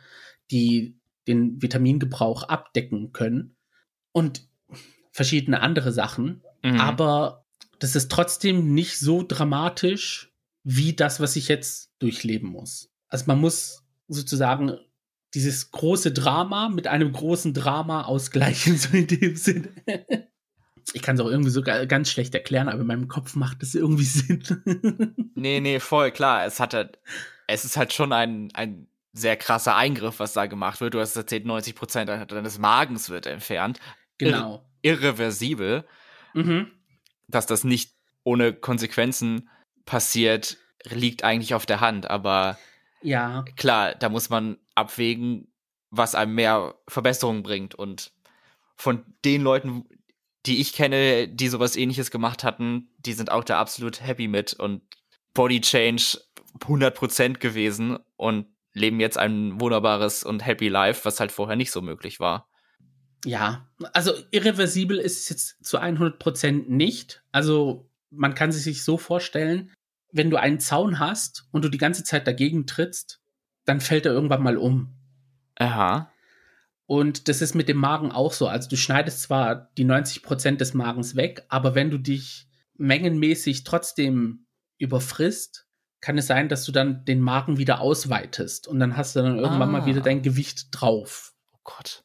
[0.52, 3.56] die den Vitamingebrauch abdecken können
[4.12, 4.48] und
[5.12, 6.44] verschiedene andere Sachen.
[6.64, 6.80] Mhm.
[6.80, 7.46] Aber
[7.80, 10.34] das ist trotzdem nicht so dramatisch
[10.64, 12.90] wie das, was ich jetzt durchleben muss.
[13.10, 14.78] Also man muss sozusagen
[15.34, 19.70] dieses große Drama mit einem großen Drama ausgleichen, so in dem Sinne.
[20.94, 23.76] Ich kann es auch irgendwie so ganz schlecht erklären, aber in meinem Kopf macht es
[23.76, 24.44] irgendwie Sinn.
[25.36, 26.46] nee, nee, voll klar.
[26.46, 27.00] Es hat halt,
[27.48, 30.94] es ist halt schon ein, ein sehr krasser Eingriff, was da gemacht wird.
[30.94, 33.80] Du hast erzählt, 90 Prozent deines Magens wird entfernt.
[34.18, 34.64] Genau.
[34.82, 35.86] irreversibel.
[36.34, 36.72] Mhm.
[37.28, 39.50] Dass das nicht ohne Konsequenzen
[39.86, 42.10] passiert, liegt eigentlich auf der Hand.
[42.10, 42.58] Aber
[43.02, 43.44] ja.
[43.56, 45.52] klar, da muss man abwägen,
[45.90, 47.76] was einem mehr Verbesserungen bringt.
[47.76, 48.12] Und
[48.76, 49.86] von den Leuten,
[50.46, 54.54] die ich kenne, die sowas ähnliches gemacht hatten, die sind auch da absolut happy mit
[54.54, 54.82] und
[55.34, 56.20] Body Change
[56.60, 61.82] 100% gewesen und leben jetzt ein wunderbares und happy Life, was halt vorher nicht so
[61.82, 62.50] möglich war.
[63.26, 67.24] Ja, also irreversibel ist es jetzt zu 100 Prozent nicht.
[67.32, 69.72] Also man kann sich so vorstellen,
[70.12, 73.22] wenn du einen Zaun hast und du die ganze Zeit dagegen trittst,
[73.66, 74.96] dann fällt er irgendwann mal um.
[75.56, 76.12] Aha.
[76.86, 78.48] Und das ist mit dem Magen auch so.
[78.48, 83.64] Also du schneidest zwar die 90 Prozent des Magens weg, aber wenn du dich mengenmäßig
[83.64, 84.46] trotzdem
[84.78, 85.68] überfrisst,
[86.02, 89.38] kann es sein, dass du dann den Magen wieder ausweitest und dann hast du dann
[89.38, 89.80] irgendwann ah.
[89.80, 90.04] mal wieder ah.
[90.04, 91.34] dein Gewicht drauf.
[91.54, 92.04] Oh Gott.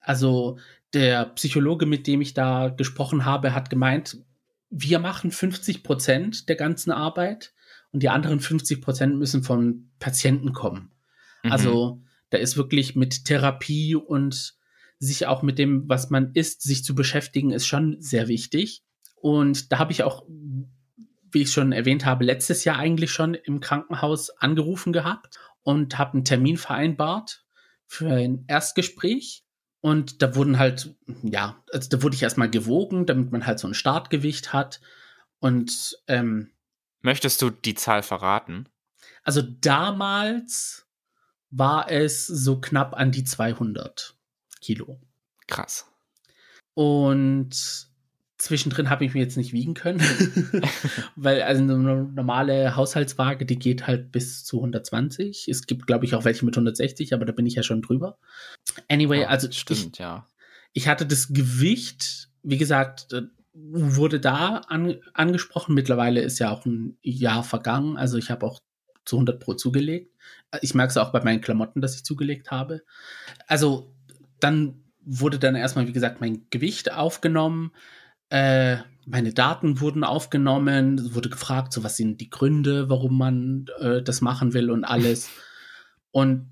[0.00, 0.58] Also
[0.94, 4.18] der Psychologe, mit dem ich da gesprochen habe, hat gemeint,
[4.70, 7.52] wir machen 50 Prozent der ganzen Arbeit
[7.92, 10.92] und die anderen 50 Prozent müssen von Patienten kommen.
[11.42, 11.52] Mhm.
[11.52, 14.54] Also da ist wirklich mit Therapie und
[14.98, 18.82] sich auch mit dem, was man isst, sich zu beschäftigen, ist schon sehr wichtig.
[19.16, 20.26] Und da habe ich auch
[21.32, 26.14] wie ich schon erwähnt habe, letztes Jahr eigentlich schon im Krankenhaus angerufen gehabt und habe
[26.14, 27.44] einen Termin vereinbart
[27.86, 29.44] für ein Erstgespräch.
[29.80, 33.66] Und da wurden halt, ja, also da wurde ich erstmal gewogen, damit man halt so
[33.66, 34.80] ein Startgewicht hat.
[35.38, 36.50] Und ähm,
[37.00, 38.68] möchtest du die Zahl verraten?
[39.22, 40.86] Also damals
[41.50, 44.14] war es so knapp an die 200
[44.60, 45.00] Kilo.
[45.46, 45.86] Krass.
[46.74, 47.89] Und
[48.40, 50.00] zwischendrin habe ich mich jetzt nicht wiegen können,
[51.16, 55.46] weil also eine normale Haushaltswaage, die geht halt bis zu 120.
[55.48, 58.18] Es gibt, glaube ich, auch welche mit 160, aber da bin ich ja schon drüber.
[58.88, 60.26] Anyway, Ja, also stimmt, ich, ja.
[60.72, 63.22] ich hatte das Gewicht, wie gesagt, äh,
[63.52, 65.74] wurde da an, angesprochen.
[65.74, 68.60] Mittlerweile ist ja auch ein Jahr vergangen, also ich habe auch
[69.04, 70.14] zu 100 pro zugelegt.
[70.62, 72.82] Ich merke es auch bei meinen Klamotten, dass ich zugelegt habe.
[73.46, 73.94] Also
[74.38, 77.72] dann wurde dann erstmal, wie gesagt, mein Gewicht aufgenommen.
[78.30, 83.66] Äh, meine Daten wurden aufgenommen, es wurde gefragt, so was sind die Gründe, warum man
[83.78, 85.28] äh, das machen will und alles.
[86.12, 86.50] Und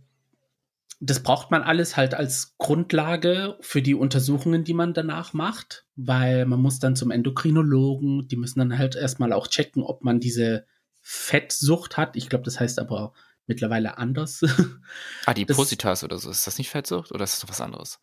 [1.00, 6.46] das braucht man alles halt als Grundlage für die Untersuchungen, die man danach macht, weil
[6.46, 10.64] man muss dann zum Endokrinologen, die müssen dann halt erstmal auch checken, ob man diese
[11.02, 12.14] Fettsucht hat.
[12.14, 13.14] Ich glaube, das heißt aber
[13.48, 14.42] mittlerweile anders.
[15.26, 16.30] Adipositas oder so.
[16.30, 17.98] Ist das nicht Fettsucht oder ist das was anderes?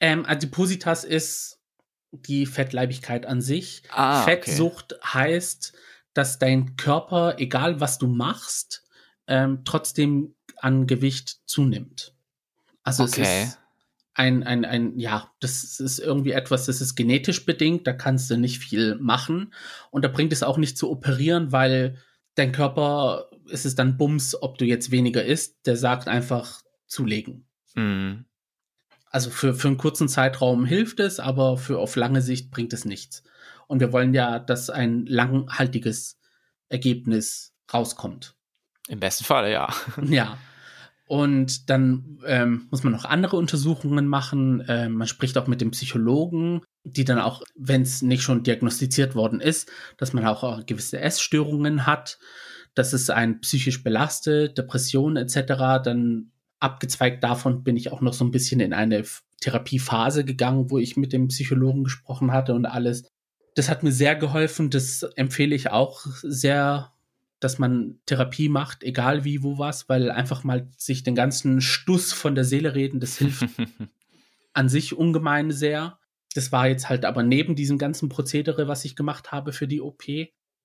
[0.00, 1.58] ähm, Adipositas ist
[2.12, 3.82] die Fettleibigkeit an sich.
[3.90, 4.32] Ah, okay.
[4.42, 5.74] Fettsucht heißt,
[6.14, 8.84] dass dein Körper, egal was du machst,
[9.26, 12.14] ähm, trotzdem an Gewicht zunimmt.
[12.82, 13.22] Also Okay.
[13.22, 13.58] es ist
[14.14, 18.38] ein, ein, ein, ja, das ist irgendwie etwas, das ist genetisch bedingt, da kannst du
[18.38, 19.52] nicht viel machen.
[19.90, 21.98] Und da bringt es auch nicht zu operieren, weil
[22.34, 27.46] dein Körper, es ist dann Bums, ob du jetzt weniger isst, der sagt einfach zulegen.
[27.74, 28.24] Mhm.
[29.10, 32.84] Also für, für einen kurzen Zeitraum hilft es, aber für auf lange Sicht bringt es
[32.84, 33.22] nichts.
[33.66, 36.18] Und wir wollen ja, dass ein langhaltiges
[36.68, 38.34] Ergebnis rauskommt.
[38.88, 39.72] Im besten Fall, ja.
[40.02, 40.38] Ja.
[41.08, 44.64] Und dann ähm, muss man noch andere Untersuchungen machen.
[44.66, 49.14] Ähm, man spricht auch mit dem Psychologen, die dann auch, wenn es nicht schon diagnostiziert
[49.14, 52.18] worden ist, dass man auch gewisse Essstörungen hat,
[52.74, 55.84] dass es einen psychisch belastet, Depressionen etc.
[55.84, 59.04] Dann abgezweigt davon bin ich auch noch so ein bisschen in eine
[59.40, 63.04] Therapiephase gegangen, wo ich mit dem Psychologen gesprochen hatte und alles.
[63.54, 64.70] Das hat mir sehr geholfen.
[64.70, 66.92] Das empfehle ich auch sehr
[67.40, 72.12] dass man Therapie macht, egal wie, wo was, weil einfach mal sich den ganzen Stuss
[72.12, 73.46] von der Seele reden, das hilft
[74.54, 75.98] an sich ungemein sehr.
[76.34, 79.80] Das war jetzt halt aber neben diesem ganzen Prozedere, was ich gemacht habe für die
[79.80, 80.04] OP.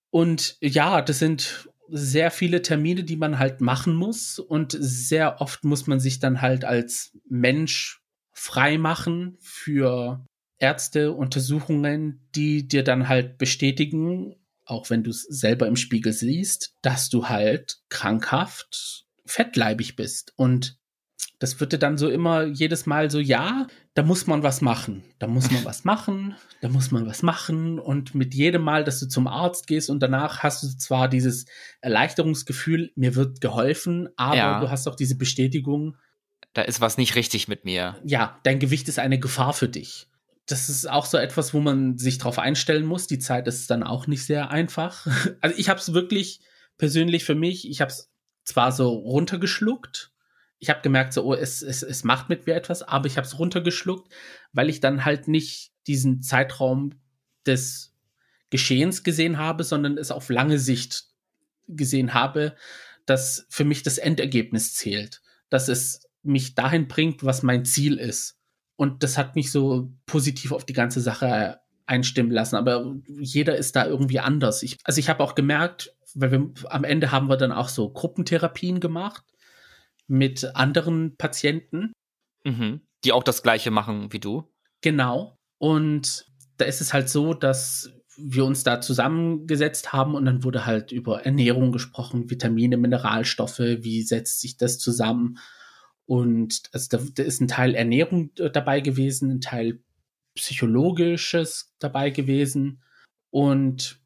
[0.10, 4.40] Und ja, das sind sehr viele Termine, die man halt machen muss.
[4.40, 8.02] Und sehr oft muss man sich dann halt als Mensch
[8.32, 10.26] frei machen für
[10.58, 16.76] Ärzte, Untersuchungen, die dir dann halt bestätigen, auch wenn du es selber im Spiegel siehst,
[16.82, 20.34] dass du halt krankhaft fettleibig bist.
[20.36, 20.78] Und
[21.40, 25.04] das wird dir dann so immer jedes Mal so, ja, da muss man was machen.
[25.20, 27.78] Da muss man was machen, da muss man was machen.
[27.78, 31.46] Und mit jedem Mal, dass du zum Arzt gehst und danach hast du zwar dieses
[31.82, 34.60] Erleichterungsgefühl, mir wird geholfen, aber Ja.
[34.62, 35.98] du hast auch diese Bestätigung,
[36.54, 37.98] Da ist was nicht richtig mit mir.
[38.04, 40.08] ja, dein Gewicht ist eine Gefahr für dich.
[40.48, 43.08] Das ist auch so etwas, wo man sich drauf einstellen muss.
[43.08, 45.06] Die Zeit ist dann auch nicht sehr einfach.
[45.42, 46.42] Also ich habe es wirklich
[46.78, 48.10] persönlich für mich, ich habe es
[48.44, 50.11] zwar so runtergeschluckt.
[50.64, 53.26] Ich habe gemerkt, so, oh, es, es, es macht mit mir etwas, aber ich habe
[53.26, 54.14] es runtergeschluckt,
[54.54, 56.94] weil ich dann halt nicht diesen Zeitraum
[57.48, 57.94] des
[58.52, 61.06] Geschehens gesehen habe, sondern es auf lange Sicht
[61.68, 62.56] gesehen habe,
[63.08, 65.22] dass für mich das Endergebnis zählt.
[65.50, 68.38] Dass es mich dahin bringt, was mein Ziel ist.
[68.76, 72.56] Und das hat mich so positiv auf die ganze Sache einstimmen lassen.
[72.56, 74.62] Aber jeder ist da irgendwie anders.
[74.62, 77.90] Ich, also ich habe auch gemerkt, weil wir am Ende haben wir dann auch so
[77.90, 79.24] Gruppentherapien gemacht
[80.12, 81.94] mit anderen Patienten.
[82.44, 82.82] Mhm.
[83.06, 84.52] Die auch das Gleiche machen wie du.
[84.82, 85.38] Genau.
[85.58, 90.66] Und da ist es halt so, dass wir uns da zusammengesetzt haben und dann wurde
[90.66, 95.38] halt über Ernährung gesprochen, Vitamine, Mineralstoffe, wie setzt sich das zusammen.
[96.06, 99.80] Und also da, da ist ein Teil Ernährung äh, dabei gewesen, ein Teil
[100.36, 102.84] Psychologisches dabei gewesen.
[103.30, 104.02] Und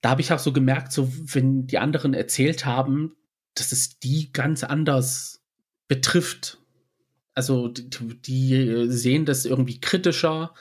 [0.00, 3.17] da habe ich auch so gemerkt, so wenn die anderen erzählt haben,
[3.60, 5.42] dass es die ganz anders
[5.88, 6.58] betrifft.
[7.34, 10.54] Also die, die sehen das irgendwie kritischer.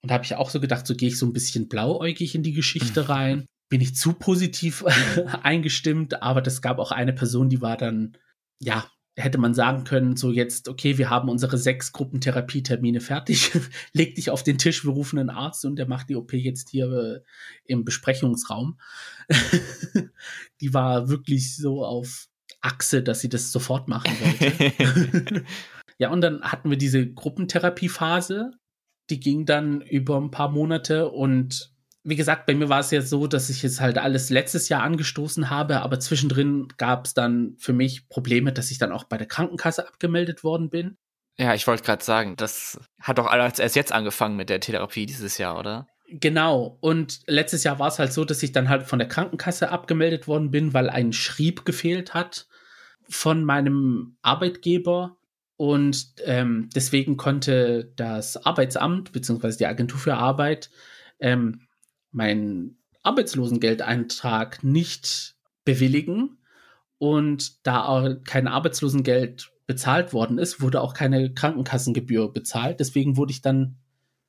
[0.00, 2.52] Und habe ich auch so gedacht, so gehe ich so ein bisschen blauäugig in die
[2.52, 3.46] Geschichte rein.
[3.68, 4.84] Bin ich zu positiv
[5.42, 8.16] eingestimmt, aber das gab auch eine Person, die war dann,
[8.60, 8.88] ja,
[9.18, 13.50] hätte man sagen können, so jetzt, okay, wir haben unsere sechs Gruppentherapietermine fertig,
[13.92, 16.70] leg dich auf den Tisch, wir rufen einen Arzt und der macht die OP jetzt
[16.70, 17.20] hier äh,
[17.64, 18.78] im Besprechungsraum.
[20.60, 22.27] die war wirklich so auf
[22.60, 25.44] Achse, dass sie das sofort machen wollte.
[25.98, 28.52] ja, und dann hatten wir diese Gruppentherapiephase,
[29.10, 31.72] die ging dann über ein paar Monate und
[32.04, 34.82] wie gesagt, bei mir war es ja so, dass ich jetzt halt alles letztes Jahr
[34.82, 39.18] angestoßen habe, aber zwischendrin gab es dann für mich Probleme, dass ich dann auch bei
[39.18, 40.96] der Krankenkasse abgemeldet worden bin.
[41.38, 45.06] Ja, ich wollte gerade sagen, das hat doch alles erst jetzt angefangen mit der Therapie
[45.06, 45.86] dieses Jahr, oder?
[46.10, 46.78] Genau.
[46.80, 50.26] Und letztes Jahr war es halt so, dass ich dann halt von der Krankenkasse abgemeldet
[50.26, 52.48] worden bin, weil ein Schrieb gefehlt hat
[53.08, 55.18] von meinem Arbeitgeber.
[55.56, 60.70] Und ähm, deswegen konnte das Arbeitsamt beziehungsweise die Agentur für Arbeit
[61.18, 61.66] ähm,
[62.10, 66.38] meinen Arbeitslosengeldeintrag nicht bewilligen.
[66.96, 72.80] Und da auch kein Arbeitslosengeld bezahlt worden ist, wurde auch keine Krankenkassengebühr bezahlt.
[72.80, 73.76] Deswegen wurde ich dann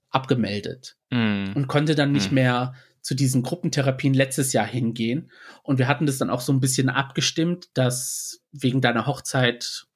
[0.10, 1.54] abgemeldet mm.
[1.56, 2.36] und konnte dann nicht mm.
[2.36, 5.32] mehr zu diesen Gruppentherapien letztes Jahr hingehen.
[5.64, 9.88] Und wir hatten das dann auch so ein bisschen abgestimmt, dass wegen deiner Hochzeit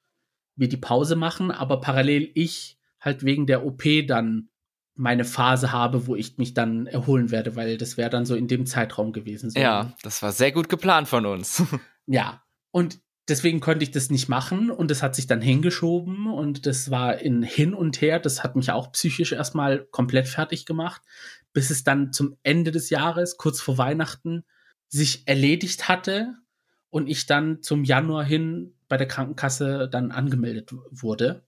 [0.56, 4.48] wir die Pause machen, aber parallel ich halt wegen der OP dann
[4.96, 8.48] meine Phase habe, wo ich mich dann erholen werde, weil das wäre dann so in
[8.48, 9.50] dem Zeitraum gewesen.
[9.50, 9.58] So.
[9.58, 11.62] Ja, das war sehr gut geplant von uns.
[12.06, 16.66] ja, und deswegen konnte ich das nicht machen und das hat sich dann hingeschoben und
[16.66, 18.18] das war in hin und her.
[18.20, 21.02] Das hat mich auch psychisch erstmal komplett fertig gemacht,
[21.52, 24.44] bis es dann zum Ende des Jahres, kurz vor Weihnachten,
[24.88, 26.34] sich erledigt hatte
[26.90, 31.44] und ich dann zum Januar hin bei der Krankenkasse dann angemeldet wurde.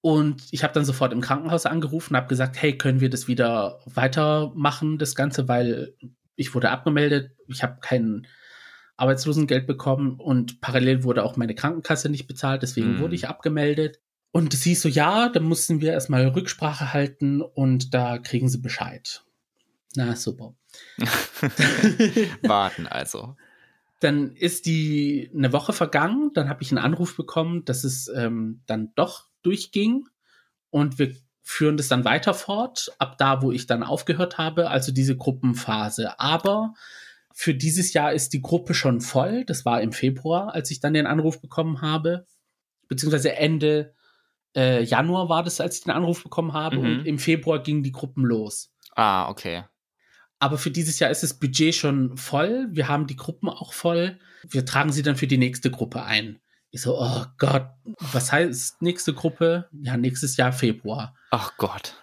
[0.00, 3.80] Und ich habe dann sofort im Krankenhaus angerufen, habe gesagt, hey, können wir das wieder
[3.86, 5.94] weitermachen, das Ganze, weil
[6.36, 8.28] ich wurde abgemeldet, ich habe kein
[8.98, 13.00] Arbeitslosengeld bekommen und parallel wurde auch meine Krankenkasse nicht bezahlt, deswegen mm.
[13.00, 14.00] wurde ich abgemeldet.
[14.30, 19.24] Und sie so, ja, dann mussten wir erstmal Rücksprache halten und da kriegen sie Bescheid.
[19.94, 20.54] Na, super.
[22.42, 23.36] Warten also.
[24.00, 28.62] Dann ist die eine Woche vergangen, dann habe ich einen Anruf bekommen, dass es ähm,
[28.66, 30.08] dann doch durchging.
[30.70, 34.92] Und wir führen das dann weiter fort, ab da, wo ich dann aufgehört habe, also
[34.92, 36.20] diese Gruppenphase.
[36.20, 36.74] Aber
[37.40, 39.44] für dieses Jahr ist die Gruppe schon voll.
[39.44, 42.26] Das war im Februar, als ich dann den Anruf bekommen habe.
[42.88, 43.94] Beziehungsweise Ende
[44.56, 46.78] äh, Januar war das, als ich den Anruf bekommen habe.
[46.78, 46.82] Mhm.
[46.82, 48.72] Und im Februar gingen die Gruppen los.
[48.96, 49.62] Ah, okay.
[50.40, 52.66] Aber für dieses Jahr ist das Budget schon voll.
[52.72, 54.18] Wir haben die Gruppen auch voll.
[54.42, 56.40] Wir tragen sie dann für die nächste Gruppe ein.
[56.70, 57.68] Ich so, oh Gott,
[58.00, 59.68] was heißt nächste Gruppe?
[59.70, 61.14] Ja, nächstes Jahr Februar.
[61.30, 62.02] Ach Gott.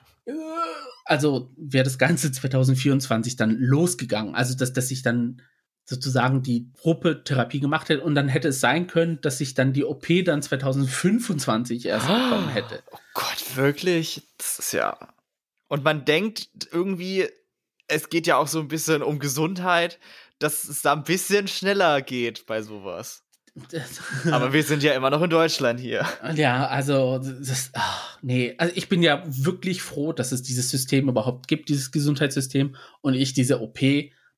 [1.05, 4.36] Also wäre das Ganze 2024 dann losgegangen.
[4.36, 5.41] Also, dass, dass ich dann
[5.86, 9.71] sozusagen die Gruppe Therapie gemacht hätte und dann hätte es sein können, dass ich dann
[9.71, 12.84] die OP dann 2025 erst bekommen hätte.
[12.91, 14.28] Oh Gott, wirklich?
[14.38, 14.97] Das ist ja.
[15.67, 17.28] Und man denkt irgendwie,
[17.88, 19.99] es geht ja auch so ein bisschen um Gesundheit,
[20.39, 23.24] dass es da ein bisschen schneller geht bei sowas.
[24.32, 26.06] Aber wir sind ja immer noch in Deutschland hier.
[26.36, 31.08] Ja, also das, ach, nee, also ich bin ja wirklich froh, dass es dieses System
[31.08, 33.80] überhaupt gibt, dieses Gesundheitssystem und ich diese OP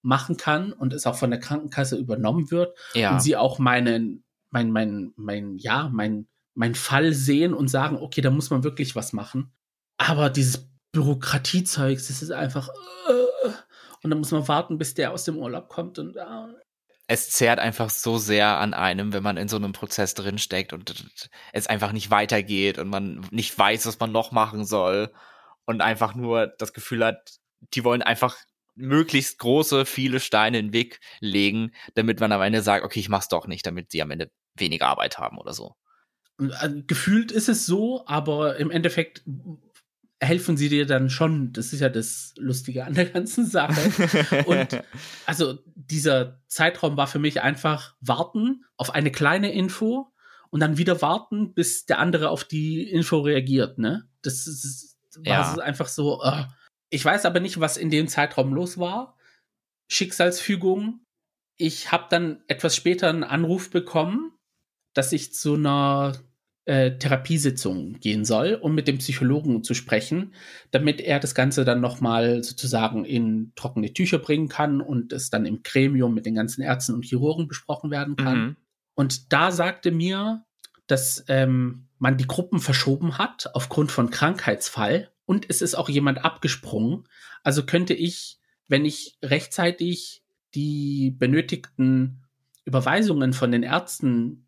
[0.03, 3.11] machen kann und es auch von der Krankenkasse übernommen wird ja.
[3.11, 8.21] und sie auch meinen, mein, mein, mein, ja, mein, mein Fall sehen und sagen, okay,
[8.21, 9.51] da muss man wirklich was machen.
[9.97, 13.49] Aber dieses Bürokratiezeug, das ist einfach, uh,
[14.03, 16.53] und dann muss man warten, bis der aus dem Urlaub kommt und uh,
[17.07, 21.29] es zehrt einfach so sehr an einem, wenn man in so einem Prozess drinsteckt und
[21.53, 25.13] es einfach nicht weitergeht und man nicht weiß, was man noch machen soll
[25.65, 27.37] und einfach nur das Gefühl hat,
[27.73, 28.35] die wollen einfach
[28.75, 33.09] möglichst große, viele Steine in den Weg legen, damit man am Ende sagt, okay, ich
[33.09, 35.75] mach's doch nicht, damit sie am Ende weniger Arbeit haben oder so.
[36.39, 39.23] Äh, gefühlt ist es so, aber im Endeffekt
[40.19, 41.53] helfen sie dir dann schon.
[41.53, 44.43] Das ist ja das Lustige an der ganzen Sache.
[44.45, 44.83] Und
[45.25, 50.11] also dieser Zeitraum war für mich einfach warten auf eine kleine Info
[50.49, 53.77] und dann wieder warten, bis der andere auf die Info reagiert.
[53.77, 54.09] Ne?
[54.21, 55.63] Das ist, war ja.
[55.63, 56.21] einfach so.
[56.23, 56.45] Uh.
[56.89, 59.17] Ich weiß aber nicht, was in dem Zeitraum los war.
[59.91, 61.01] Schicksalsfügung.
[61.57, 64.31] Ich habe dann etwas später einen Anruf bekommen,
[64.93, 66.13] dass ich zu einer
[66.67, 70.33] äh, Therapiesitzung gehen soll, um mit dem Psychologen zu sprechen,
[70.71, 75.45] damit er das Ganze dann nochmal sozusagen in trockene Tücher bringen kann und es dann
[75.45, 78.39] im Gremium mit den ganzen Ärzten und Chirurgen besprochen werden kann.
[78.39, 78.55] Mhm.
[78.95, 80.43] Und da sagte mir,
[80.87, 86.25] dass ähm, man die Gruppen verschoben hat aufgrund von Krankheitsfall und es ist auch jemand
[86.25, 87.05] abgesprungen.
[87.43, 90.21] Also könnte ich, wenn ich rechtzeitig
[90.53, 92.25] die benötigten
[92.65, 94.47] Überweisungen von den Ärzten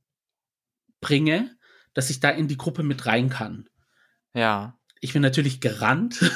[0.99, 1.55] bringe,
[1.99, 3.67] dass ich da in die Gruppe mit rein kann.
[4.33, 4.79] Ja.
[5.01, 6.21] Ich bin natürlich gerannt.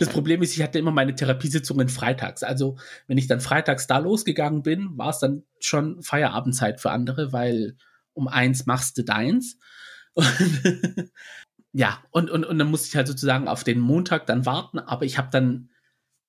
[0.00, 2.42] das Problem ist, ich hatte immer meine Therapiesitzungen freitags.
[2.42, 2.76] Also,
[3.06, 7.76] wenn ich dann freitags da losgegangen bin, war es dann schon Feierabendzeit für andere, weil
[8.12, 9.56] um eins machst du deins.
[11.72, 15.04] ja, und, und, und dann musste ich halt sozusagen auf den Montag dann warten, aber
[15.04, 15.70] ich habe dann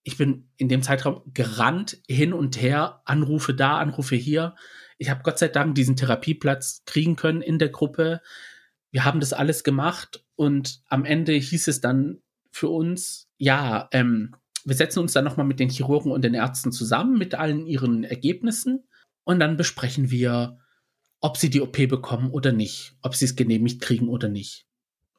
[0.04, 4.56] ich bin in dem Zeitraum gerannt, hin und her, Anrufe da, Anrufe hier.
[5.02, 8.22] Ich habe Gott sei Dank diesen Therapieplatz kriegen können in der Gruppe.
[8.92, 12.22] Wir haben das alles gemacht und am Ende hieß es dann
[12.52, 16.72] für uns, ja, ähm, wir setzen uns dann nochmal mit den Chirurgen und den Ärzten
[16.72, 18.88] zusammen mit allen ihren Ergebnissen
[19.24, 20.60] und dann besprechen wir,
[21.20, 24.68] ob sie die OP bekommen oder nicht, ob sie es genehmigt kriegen oder nicht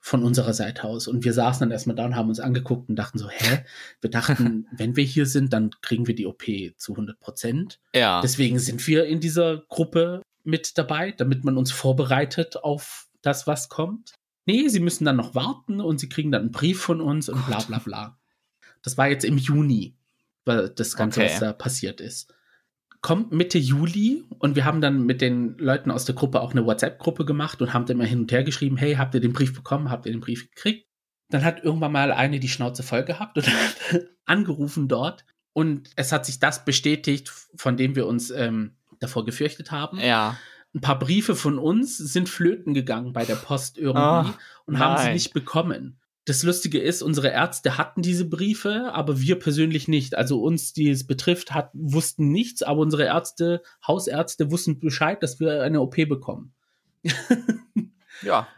[0.05, 1.07] von unserer Seite aus.
[1.07, 3.65] Und wir saßen dann erstmal da und haben uns angeguckt und dachten so, hä?
[4.01, 6.43] Wir dachten, wenn wir hier sind, dann kriegen wir die OP
[6.77, 7.79] zu 100 Prozent.
[7.95, 8.21] Ja.
[8.21, 13.69] Deswegen sind wir in dieser Gruppe mit dabei, damit man uns vorbereitet auf das, was
[13.69, 14.15] kommt.
[14.45, 17.47] Nee, sie müssen dann noch warten und sie kriegen dann einen Brief von uns und
[17.47, 18.19] bla bla bla.
[18.83, 19.95] Das war jetzt im Juni,
[20.45, 21.31] weil das Ganze, Okay.
[21.31, 22.35] was da passiert ist.
[23.03, 26.65] Kommt Mitte Juli und wir haben dann mit den Leuten aus der Gruppe auch eine
[26.65, 29.53] WhatsApp-Gruppe gemacht und haben dann immer hin und her geschrieben, hey, habt ihr den Brief
[29.55, 30.87] bekommen, habt ihr den Brief gekriegt?
[31.29, 33.47] Dann hat irgendwann mal eine die Schnauze voll gehabt und
[33.93, 39.25] hat angerufen dort und es hat sich das bestätigt, von dem wir uns ähm, davor
[39.25, 40.39] gefürchtet haben Ja.
[40.73, 44.35] ein paar Briefe von uns sind flöten gegangen bei der Post irgendwie Ah,
[44.67, 45.15] und haben sie nein.
[45.15, 45.99] nicht bekommen.
[46.25, 50.15] Das Lustige ist, unsere Ärzte hatten diese Briefe, aber wir persönlich nicht.
[50.15, 55.41] Also uns, die es betrifft, hat, wussten nichts, aber unsere Ärzte, Hausärzte wussten Bescheid, dass
[55.41, 56.55] wir eine OP bekommen.
[58.23, 58.49] Ja.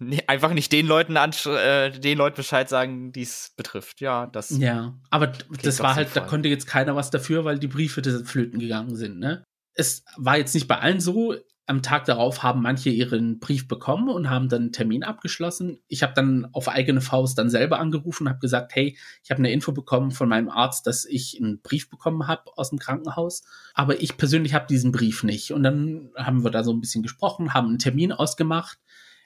[0.00, 4.00] Nee, einfach nicht den Leuten äh, den Leuten Bescheid sagen, die es betrifft.
[4.00, 4.50] Ja, das.
[4.50, 8.28] Ja, aber das war halt, da konnte jetzt keiner was dafür, weil die Briefe des
[8.28, 9.42] flöten gegangen sind, ne?
[9.74, 11.34] Es war jetzt nicht bei allen so.
[11.68, 15.80] Am Tag darauf haben manche ihren Brief bekommen und haben dann einen Termin abgeschlossen.
[15.86, 19.40] Ich habe dann auf eigene Faust dann selber angerufen und habe gesagt, hey, ich habe
[19.40, 23.42] eine Info bekommen von meinem Arzt, dass ich einen Brief bekommen habe aus dem Krankenhaus.
[23.74, 25.52] Aber ich persönlich habe diesen Brief nicht.
[25.52, 28.78] Und dann haben wir da so ein bisschen gesprochen, haben einen Termin ausgemacht.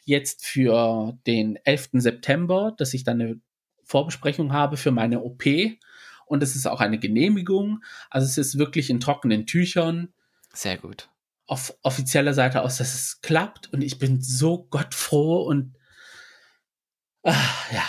[0.04, 1.90] Jetzt für den 11.
[1.92, 3.40] September, dass ich dann eine
[3.84, 5.44] Vorbesprechung habe für meine OP.
[6.26, 7.84] Und es ist auch eine Genehmigung.
[8.10, 10.08] Also es ist wirklich in trockenen Tüchern
[10.52, 11.08] Sehr gut.
[11.52, 13.72] Auf offizieller Seite aus, dass es klappt.
[13.72, 15.76] Und ich bin so gottfroh und
[17.22, 17.34] ah,
[17.72, 17.84] ja,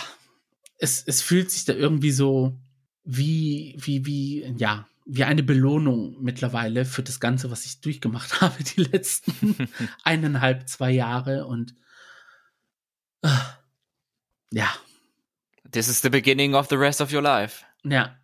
[0.78, 2.60] es, es fühlt sich da irgendwie so
[3.04, 8.62] wie, wie, wie, ja, wie eine Belohnung mittlerweile für das Ganze, was ich durchgemacht habe,
[8.62, 9.68] die letzten
[10.04, 11.46] eineinhalb, zwei Jahre.
[11.46, 11.74] Und
[13.22, 13.58] ah,
[14.50, 14.72] ja,
[15.74, 17.64] This is the beginning of the rest of your life.
[17.82, 18.16] Ja.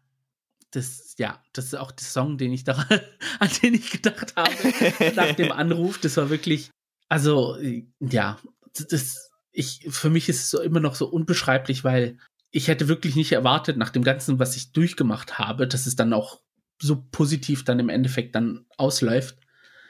[0.73, 3.01] Das, ja, das ist auch der Song, den ich daran,
[3.41, 5.99] an den ich gedacht habe nach dem Anruf.
[5.99, 6.71] Das war wirklich,
[7.09, 7.57] also,
[7.99, 8.39] ja,
[8.89, 12.19] das, ich, für mich ist es so immer noch so unbeschreiblich, weil
[12.51, 16.13] ich hätte wirklich nicht erwartet, nach dem Ganzen, was ich durchgemacht habe, dass es dann
[16.13, 16.41] auch
[16.81, 19.39] so positiv dann im Endeffekt dann ausläuft.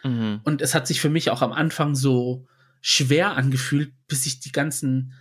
[0.02, 0.40] Mhm.
[0.44, 2.46] Und es hat sich für mich auch am Anfang so
[2.80, 5.14] schwer angefühlt, bis ich die ganzen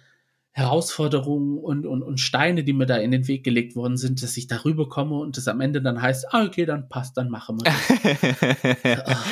[0.51, 4.35] Herausforderungen und, und, und Steine, die mir da in den Weg gelegt worden sind, dass
[4.35, 7.59] ich darüber komme und das am Ende dann heißt, ah, okay, dann passt, dann machen
[7.59, 9.05] wir das.
[9.05, 9.23] Ah,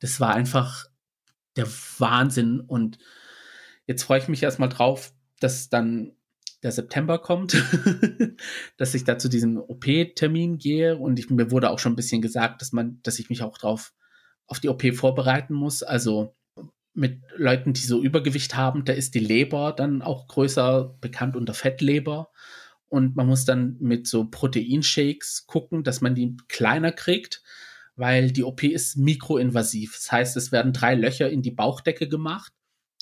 [0.00, 0.86] das war einfach
[1.56, 1.66] der
[1.98, 2.60] Wahnsinn.
[2.60, 2.98] Und
[3.86, 6.12] jetzt freue ich mich erstmal drauf, dass dann
[6.62, 7.56] der September kommt,
[8.76, 10.96] dass ich da zu diesem OP-Termin gehe.
[10.96, 13.58] Und ich, mir wurde auch schon ein bisschen gesagt, dass man, dass ich mich auch
[13.58, 13.92] drauf
[14.46, 15.82] auf die OP vorbereiten muss.
[15.82, 16.34] Also
[16.98, 21.54] mit Leuten, die so Übergewicht haben, da ist die Leber dann auch größer bekannt unter
[21.54, 22.30] Fettleber.
[22.88, 27.42] Und man muss dann mit so Proteinshakes gucken, dass man die kleiner kriegt,
[27.94, 29.94] weil die OP ist mikroinvasiv.
[29.94, 32.52] Das heißt, es werden drei Löcher in die Bauchdecke gemacht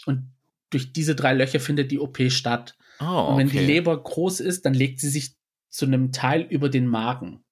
[0.04, 0.30] und
[0.70, 2.76] durch diese drei Löcher findet die OP statt.
[3.00, 3.58] Oh, Und wenn die.
[3.58, 5.36] Leber groß ist, dann legt sie sich
[5.68, 7.44] zu einem Teil über den Magen.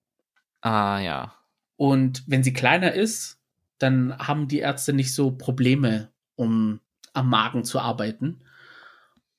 [0.60, 1.34] Ah, ja.
[1.76, 3.38] Und wenn sie kleiner ist,
[3.78, 6.80] dann haben die Ärzte nicht so Probleme, um
[7.12, 8.42] am Magen zu arbeiten.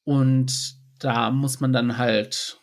[0.03, 2.59] Und da muss man dann halt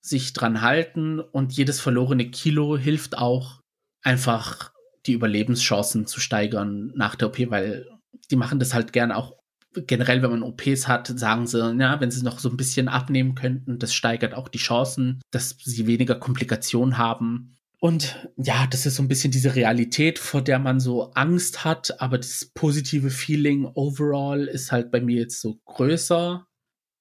[0.00, 3.62] sich dran halten und jedes verlorene Kilo hilft auch
[4.02, 4.72] einfach
[5.06, 7.86] die Überlebenschancen zu steigern nach der OP, weil
[8.30, 9.34] die machen das halt gern auch
[9.74, 13.34] generell, wenn man OPs hat, sagen sie, ja, wenn sie noch so ein bisschen abnehmen
[13.34, 17.55] könnten, das steigert auch die Chancen, dass sie weniger Komplikationen haben.
[17.86, 22.00] Und ja, das ist so ein bisschen diese Realität, vor der man so Angst hat,
[22.00, 26.48] aber das positive Feeling overall ist halt bei mir jetzt so größer.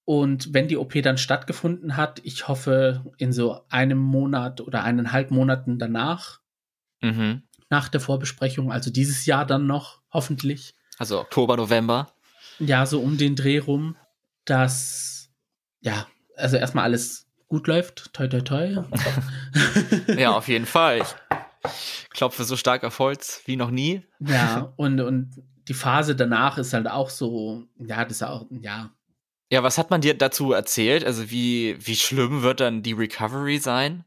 [0.04, 5.32] Und wenn die OP dann stattgefunden hat, ich hoffe in so einem Monat oder eineinhalb
[5.32, 6.42] Monaten danach,
[7.02, 7.42] Mhm.
[7.72, 12.14] nach der Vorbesprechung, also dieses Jahr dann noch, hoffentlich, Also Oktober, November.
[12.60, 13.96] ja, so um den Dreh rum,
[14.46, 15.32] dass,
[15.82, 16.06] ja,
[16.36, 18.84] also erstmal alles gut läuft, toi, toi, toi.
[20.18, 21.04] Ja, auf jeden Fall.
[21.64, 24.04] Ich klopfe so stark auf Holz wie noch nie.
[24.20, 25.32] ja, und, und
[25.68, 28.92] die Phase danach ist halt auch so, ja, das ist auch, ja,
[29.52, 31.04] Ja, was hat man dir dazu erzählt?
[31.04, 34.06] Also wie, wie schlimm wird dann die Recovery sein?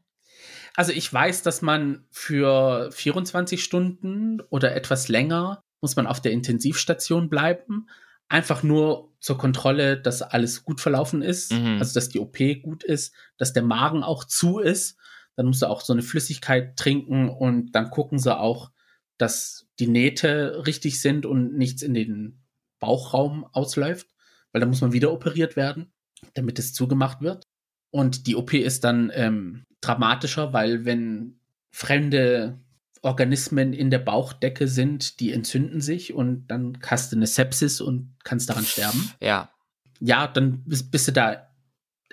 [0.75, 6.31] Also ich weiß, dass man für 24 Stunden oder etwas länger muss man auf der
[6.31, 7.89] Intensivstation bleiben.
[8.29, 11.77] Einfach nur zur Kontrolle, dass alles gut verlaufen ist, mhm.
[11.79, 14.97] also dass die OP gut ist, dass der Magen auch zu ist.
[15.35, 18.71] Dann musst du auch so eine Flüssigkeit trinken und dann gucken sie auch,
[19.17, 22.41] dass die Nähte richtig sind und nichts in den
[22.79, 24.07] Bauchraum ausläuft,
[24.51, 25.91] weil da muss man wieder operiert werden,
[26.33, 27.43] damit es zugemacht wird.
[27.91, 31.39] Und die OP ist dann ähm, dramatischer, weil wenn
[31.71, 32.59] fremde
[33.01, 38.15] Organismen in der Bauchdecke sind, die entzünden sich und dann hast du eine Sepsis und
[38.23, 39.11] kannst daran sterben.
[39.21, 39.51] Ja.
[39.99, 41.49] Ja, dann bist, bist du da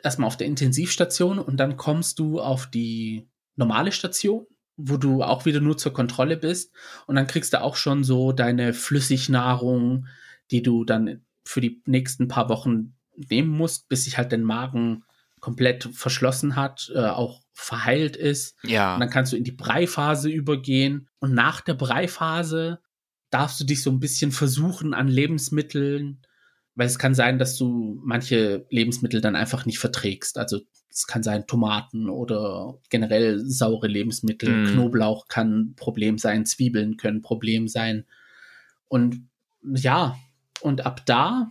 [0.02, 5.44] erstmal auf der Intensivstation und dann kommst du auf die normale Station, wo du auch
[5.44, 6.74] wieder nur zur Kontrolle bist
[7.06, 10.06] und dann kriegst du auch schon so deine Flüssignahrung,
[10.50, 15.04] die du dann für die nächsten paar Wochen nehmen musst, bis sich halt dein Magen
[15.40, 18.54] komplett verschlossen hat, äh, auch verheilt ist.
[18.62, 18.94] Ja.
[18.94, 21.08] Und dann kannst du in die Breiphase übergehen.
[21.18, 22.80] Und nach der Breiphase
[23.30, 26.20] darfst du dich so ein bisschen versuchen an Lebensmitteln,
[26.74, 30.36] weil es kann sein, dass du manche Lebensmittel dann einfach nicht verträgst.
[30.36, 34.50] Also es kann sein Tomaten oder generell saure Lebensmittel.
[34.50, 34.72] Mm.
[34.72, 38.04] Knoblauch kann Problem sein, Zwiebeln können Problem sein.
[38.86, 39.28] Und
[39.62, 40.16] ja,
[40.60, 41.50] und ab da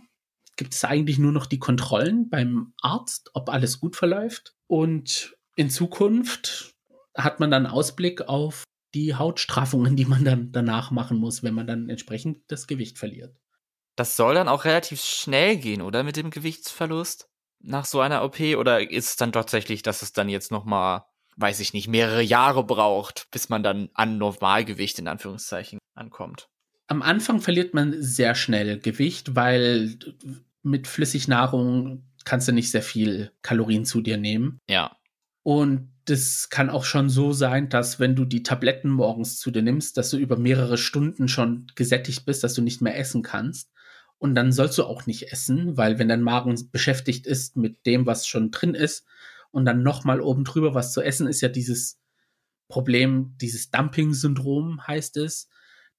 [0.56, 4.54] gibt es eigentlich nur noch die Kontrollen beim Arzt, ob alles gut verläuft.
[4.68, 6.70] Und in Zukunft
[7.16, 11.66] hat man dann Ausblick auf die Hautstraffungen, die man dann danach machen muss, wenn man
[11.66, 13.36] dann entsprechend das Gewicht verliert.
[13.96, 17.28] Das soll dann auch relativ schnell gehen, oder mit dem Gewichtsverlust
[17.60, 18.38] nach so einer OP?
[18.40, 22.22] Oder ist es dann tatsächlich, dass es dann jetzt noch mal, weiß ich nicht, mehrere
[22.22, 26.48] Jahre braucht, bis man dann an Normalgewicht in Anführungszeichen ankommt?
[26.86, 29.98] Am Anfang verliert man sehr schnell Gewicht, weil
[30.62, 34.58] mit Flüssignahrung kannst du nicht sehr viel Kalorien zu dir nehmen.
[34.68, 34.95] Ja.
[35.46, 39.62] Und das kann auch schon so sein, dass wenn du die Tabletten morgens zu dir
[39.62, 43.70] nimmst, dass du über mehrere Stunden schon gesättigt bist, dass du nicht mehr essen kannst.
[44.18, 48.06] Und dann sollst du auch nicht essen, weil wenn dein Magen beschäftigt ist mit dem,
[48.06, 49.06] was schon drin ist,
[49.52, 52.00] und dann nochmal oben drüber was zu essen, ist ja dieses
[52.66, 55.48] Problem, dieses Dumping-Syndrom heißt es,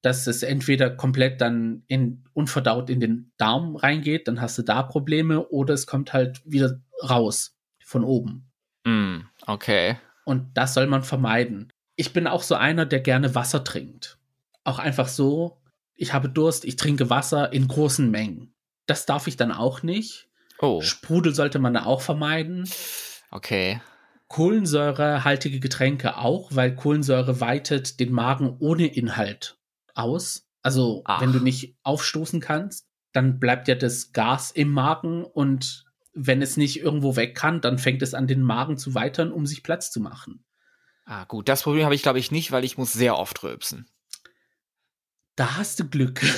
[0.02, 4.84] dass es entweder komplett dann in, unverdaut in den Darm reingeht, dann hast du da
[4.84, 8.47] Probleme, oder es kommt halt wieder raus von oben.
[8.88, 9.98] Mm, okay.
[10.24, 11.74] Und das soll man vermeiden.
[11.98, 14.18] Ich bin auch so einer, der gerne Wasser trinkt.
[14.64, 15.62] Auch einfach so,
[15.96, 18.54] ich habe Durst, ich trinke Wasser in großen Mengen.
[18.86, 20.30] Das darf ich dann auch nicht.
[20.60, 20.82] Oh.
[20.82, 22.70] Sprudel sollte man da auch vermeiden.
[23.30, 23.82] Okay.
[24.30, 29.58] Kohlensäurehaltige Getränke auch, weil Kohlensäure weitet den Magen ohne Inhalt
[29.96, 30.48] aus.
[30.62, 31.22] Also, Ach.
[31.22, 35.87] wenn du nicht aufstoßen kannst, dann bleibt ja das Gas im Magen und
[36.18, 39.46] wenn es nicht irgendwo weg kann, dann fängt es an, den Magen zu weitern, um
[39.46, 40.44] sich Platz zu machen.
[41.06, 41.48] Ah, gut.
[41.48, 43.88] Das Problem habe ich, glaube ich, nicht, weil ich muss sehr oft rülpsen.
[45.36, 46.22] Da hast du Glück.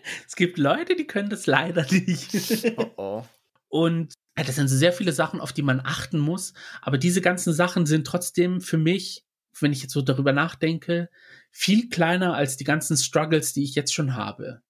[0.26, 2.74] es gibt Leute, die können das leider nicht.
[2.78, 3.24] oh oh.
[3.68, 6.54] Und ja, das sind sehr viele Sachen, auf die man achten muss.
[6.80, 9.24] Aber diese ganzen Sachen sind trotzdem für mich,
[9.60, 11.10] wenn ich jetzt so darüber nachdenke,
[11.50, 14.62] viel kleiner als die ganzen Struggles, die ich jetzt schon habe.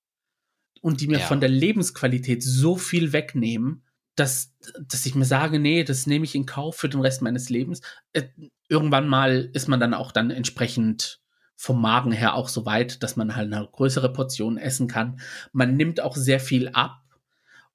[0.85, 1.27] Und die mir ja.
[1.27, 3.85] von der Lebensqualität so viel wegnehmen,
[4.17, 4.53] dass,
[4.87, 7.81] dass ich mir sage, nee, das nehme ich in Kauf für den Rest meines Lebens.
[8.13, 8.25] Äh,
[8.69, 11.23] irgendwann mal ist man dann auch dann entsprechend
[11.57, 15.21] vom Magen her auch so weit, dass man halt eine größere Portion essen kann.
[15.53, 17.01] Man nimmt auch sehr viel ab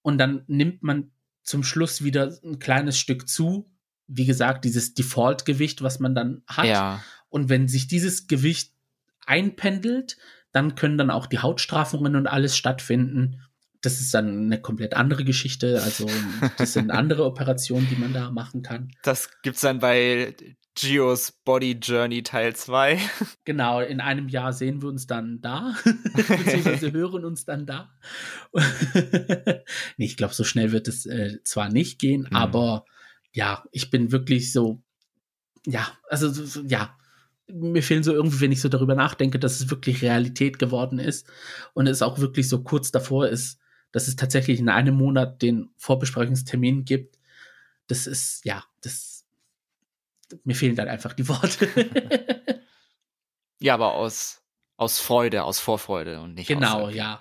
[0.04, 1.10] und dann nimmt man
[1.42, 3.72] zum Schluss wieder ein kleines Stück zu.
[4.06, 6.66] Wie gesagt, dieses Default-Gewicht, was man dann hat.
[6.66, 7.04] Ja.
[7.30, 8.72] Und wenn sich dieses Gewicht
[9.26, 10.18] einpendelt,
[10.52, 13.42] dann können dann auch die Hautstraffungen und alles stattfinden.
[13.82, 15.82] Das ist dann eine komplett andere Geschichte.
[15.82, 16.08] Also,
[16.58, 18.92] das sind andere Operationen, die man da machen kann.
[19.04, 20.36] Das gibt's dann bei
[20.76, 23.00] Geos Body Journey Teil 2.
[23.46, 25.76] Genau, in einem Jahr sehen wir uns dann da,
[26.16, 27.92] beziehungsweise hören uns dann da.
[28.54, 32.36] nee, ich glaube, so schnell wird es äh, zwar nicht gehen, mhm.
[32.36, 32.86] aber
[33.32, 34.84] ja, ich bin wirklich so,
[35.66, 36.32] ja, also
[36.68, 36.96] ja,
[37.52, 41.28] mir fehlen so irgendwie, wenn ich so darüber nachdenke, dass es wirklich Realität geworden ist
[41.74, 43.60] und es auch wirklich so kurz davor ist,
[43.92, 47.18] dass es tatsächlich in einem Monat den Vorbesprechungstermin gibt.
[47.88, 49.26] Das ist, ja, das,
[50.44, 51.68] mir fehlen dann einfach die Worte.
[53.60, 54.44] ja, aber aus,
[54.78, 57.20] aus Freude, aus Vorfreude und nicht genau, aus ja.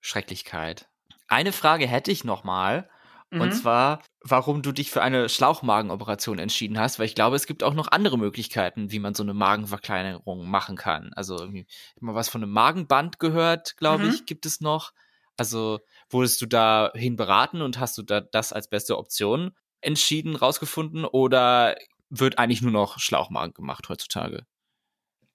[0.00, 0.88] Schrecklichkeit.
[1.28, 2.90] Eine Frage hätte ich noch mal.
[3.30, 3.40] Mhm.
[3.40, 7.62] Und zwar, warum du dich für eine Schlauchmagenoperation entschieden hast, weil ich glaube, es gibt
[7.62, 11.12] auch noch andere Möglichkeiten, wie man so eine Magenverkleinerung machen kann.
[11.14, 14.10] Also irgendwie, ich habe mal was von einem Magenband gehört, glaube mhm.
[14.10, 14.92] ich, gibt es noch.
[15.36, 21.04] Also wurdest du dahin beraten und hast du da das als beste Option entschieden, rausgefunden?
[21.04, 21.76] Oder
[22.10, 24.44] wird eigentlich nur noch Schlauchmagen gemacht heutzutage?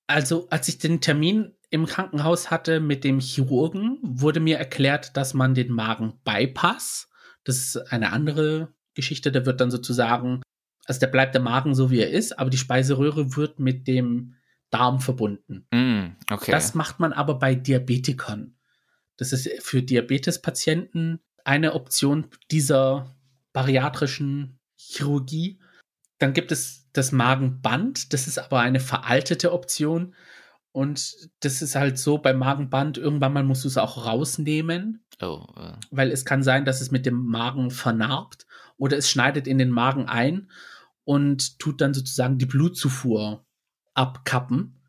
[0.07, 5.33] Also, als ich den Termin im Krankenhaus hatte mit dem Chirurgen, wurde mir erklärt, dass
[5.33, 7.09] man den Magen-Bypass,
[7.45, 10.41] das ist eine andere Geschichte, da wird dann sozusagen,
[10.85, 14.35] also der bleibt der Magen so wie er ist, aber die Speiseröhre wird mit dem
[14.71, 15.67] Darm verbunden.
[15.71, 16.51] Mm, okay.
[16.51, 18.57] Das macht man aber bei Diabetikern.
[19.15, 23.15] Das ist für Diabetespatienten eine Option dieser
[23.53, 25.61] bariatrischen Chirurgie.
[26.17, 30.15] Dann gibt es das Magenband, das ist aber eine veraltete Option.
[30.75, 35.05] Und das ist halt so, beim Magenband, irgendwann mal musst du es auch rausnehmen.
[35.21, 35.71] Oh, äh.
[35.89, 38.45] Weil es kann sein, dass es mit dem Magen vernarbt
[38.75, 40.51] oder es schneidet in den Magen ein
[41.05, 43.45] und tut dann sozusagen die Blutzufuhr
[43.93, 44.81] abkappen.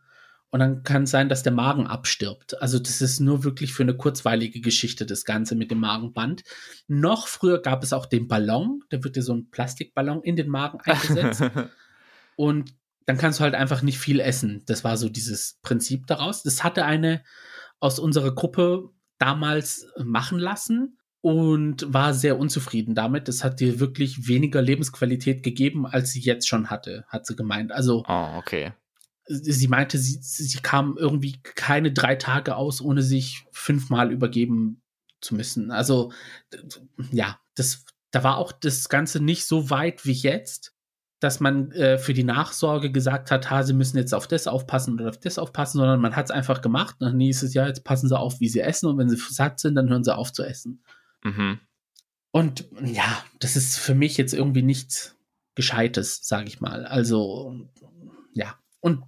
[0.51, 2.61] Und dann kann es sein, dass der Magen abstirbt.
[2.61, 6.43] Also das ist nur wirklich für eine kurzweilige Geschichte, das Ganze mit dem Magenband.
[6.89, 8.81] Noch früher gab es auch den Ballon.
[8.89, 11.45] Da wird dir so ein Plastikballon in den Magen eingesetzt.
[12.35, 12.75] und
[13.07, 14.63] dann kannst du halt einfach nicht viel essen.
[14.67, 16.43] Das war so dieses Prinzip daraus.
[16.43, 17.23] Das hatte eine
[17.79, 23.29] aus unserer Gruppe damals machen lassen und war sehr unzufrieden damit.
[23.29, 27.73] Das hat dir wirklich weniger Lebensqualität gegeben, als sie jetzt schon hatte, hat sie gemeint.
[27.73, 28.73] Also, oh, okay.
[29.29, 34.83] Sie meinte, sie, sie kam irgendwie keine drei Tage aus, ohne sich fünfmal übergeben
[35.21, 35.73] zu müssen.
[35.73, 36.13] Also,
[37.11, 40.76] ja, das, da war auch das Ganze nicht so weit wie jetzt
[41.21, 44.95] dass man äh, für die Nachsorge gesagt hat, ha, sie müssen jetzt auf das aufpassen
[44.95, 46.97] oder auf das aufpassen, sondern man hat es einfach gemacht.
[47.01, 49.17] Und dann hieß es ja, jetzt passen sie auf, wie sie essen und wenn sie
[49.17, 50.83] satt sind, dann hören sie auf zu essen.
[51.25, 51.61] Mhm.
[52.33, 55.17] Und ja, das ist für mich jetzt irgendwie nichts
[55.55, 56.85] Gescheites, sage ich mal.
[56.85, 57.67] Also
[58.35, 58.59] ja.
[58.81, 59.05] Und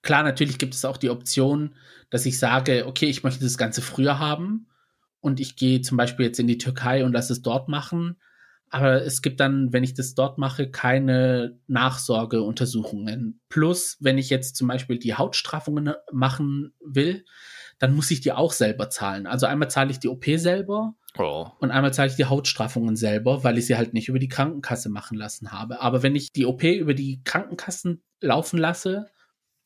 [0.00, 1.74] klar, natürlich gibt es auch die Option,
[2.08, 4.66] dass ich sage, okay, ich möchte das Ganze früher haben
[5.20, 8.16] und ich gehe zum Beispiel jetzt in die Türkei und lasse es dort machen
[8.70, 13.40] aber es gibt dann, wenn ich das dort mache, keine Nachsorgeuntersuchungen.
[13.48, 17.24] Plus, wenn ich jetzt zum Beispiel die Hautstraffungen machen will,
[17.80, 19.26] dann muss ich die auch selber zahlen.
[19.26, 21.48] Also einmal zahle ich die OP selber oh.
[21.58, 24.88] und einmal zahle ich die Hautstraffungen selber, weil ich sie halt nicht über die Krankenkasse
[24.88, 25.80] machen lassen habe.
[25.80, 29.06] Aber wenn ich die OP über die Krankenkassen laufen lasse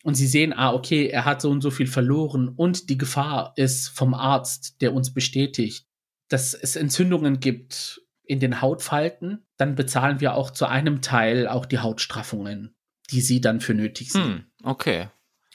[0.02, 3.52] und sie sehen, ah, okay, er hat so und so viel verloren und die Gefahr
[3.56, 5.86] ist vom Arzt, der uns bestätigt,
[6.28, 11.66] dass es Entzündungen gibt in den Hautfalten, dann bezahlen wir auch zu einem Teil auch
[11.66, 12.74] die Hautstraffungen,
[13.10, 14.24] die sie dann für nötig sehen.
[14.24, 15.08] Hm, okay.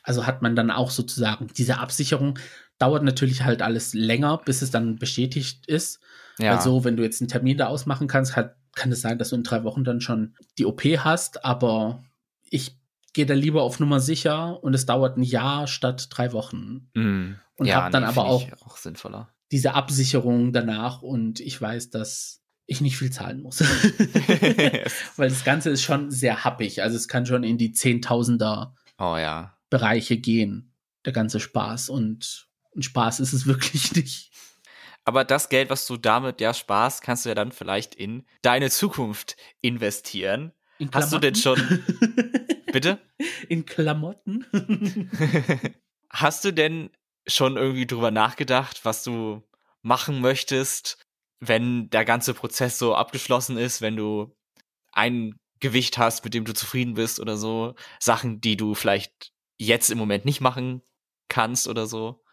[0.03, 2.39] Also hat man dann auch sozusagen diese Absicherung.
[2.77, 5.99] Dauert natürlich halt alles länger, bis es dann bestätigt ist.
[6.37, 6.55] Ja.
[6.55, 9.35] Also, wenn du jetzt einen Termin da ausmachen kannst, hat, kann es sein, dass du
[9.35, 11.43] in drei Wochen dann schon die OP hast.
[11.43, 12.03] Aber
[12.49, 12.79] ich
[13.13, 16.89] gehe da lieber auf Nummer sicher und es dauert ein Jahr statt drei Wochen.
[16.93, 17.35] Mm.
[17.57, 19.29] Und ja, habe dann nee, aber auch, auch sinnvoller.
[19.51, 23.61] diese Absicherung danach und ich weiß, dass ich nicht viel zahlen muss.
[25.17, 26.83] Weil das Ganze ist schon sehr happig.
[26.83, 29.57] Also es kann schon in die Zehntausender oh, ja.
[29.69, 31.89] Bereiche gehen, der ganze Spaß.
[31.89, 34.31] Und ein Spaß ist es wirklich nicht.
[35.03, 38.69] Aber das Geld, was du damit ja sparst, kannst du ja dann vielleicht in deine
[38.69, 40.51] Zukunft investieren.
[40.77, 41.83] In Hast du denn schon.
[42.71, 42.99] Bitte?
[43.49, 44.45] In Klamotten?
[46.11, 46.91] Hast du denn
[47.27, 49.43] schon irgendwie drüber nachgedacht, was du
[49.81, 50.97] machen möchtest,
[51.39, 54.35] wenn der ganze Prozess so abgeschlossen ist, wenn du
[54.91, 59.89] ein Gewicht hast, mit dem du zufrieden bist oder so, Sachen, die du vielleicht jetzt
[59.89, 60.81] im Moment nicht machen
[61.27, 62.23] kannst oder so?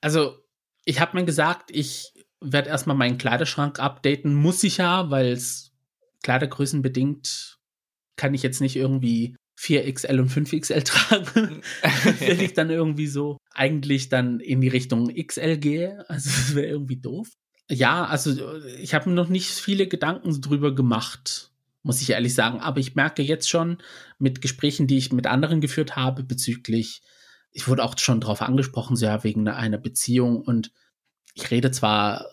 [0.00, 0.38] Also,
[0.84, 5.72] ich habe mir gesagt, ich werde erstmal meinen Kleiderschrank updaten, muss ich ja, weil es
[6.22, 7.58] Kleidergrößen bedingt
[8.16, 11.62] kann ich jetzt nicht irgendwie 4XL und 5XL tragen,
[12.20, 16.08] wenn ich dann irgendwie so eigentlich dann in die Richtung XL gehe.
[16.08, 17.28] Also das wäre irgendwie doof.
[17.70, 18.34] Ja, also
[18.78, 21.50] ich habe mir noch nicht viele Gedanken drüber gemacht,
[21.82, 22.60] muss ich ehrlich sagen.
[22.60, 23.78] Aber ich merke jetzt schon
[24.18, 27.02] mit Gesprächen, die ich mit anderen geführt habe bezüglich,
[27.52, 30.42] ich wurde auch schon darauf angesprochen, so ja, wegen einer Beziehung.
[30.42, 30.72] Und
[31.34, 32.26] ich rede zwar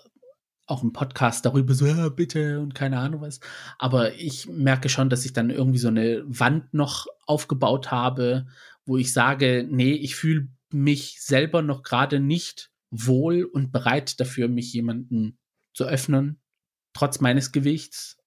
[0.66, 3.40] auch im Podcast darüber, so, ja, bitte und keine Ahnung was.
[3.78, 8.48] Aber ich merke schon, dass ich dann irgendwie so eine Wand noch aufgebaut habe,
[8.86, 14.48] wo ich sage, nee, ich fühle mich selber noch gerade nicht wohl und bereit dafür,
[14.48, 15.40] mich jemanden
[15.74, 16.42] zu öffnen,
[16.94, 18.18] trotz meines Gewichts.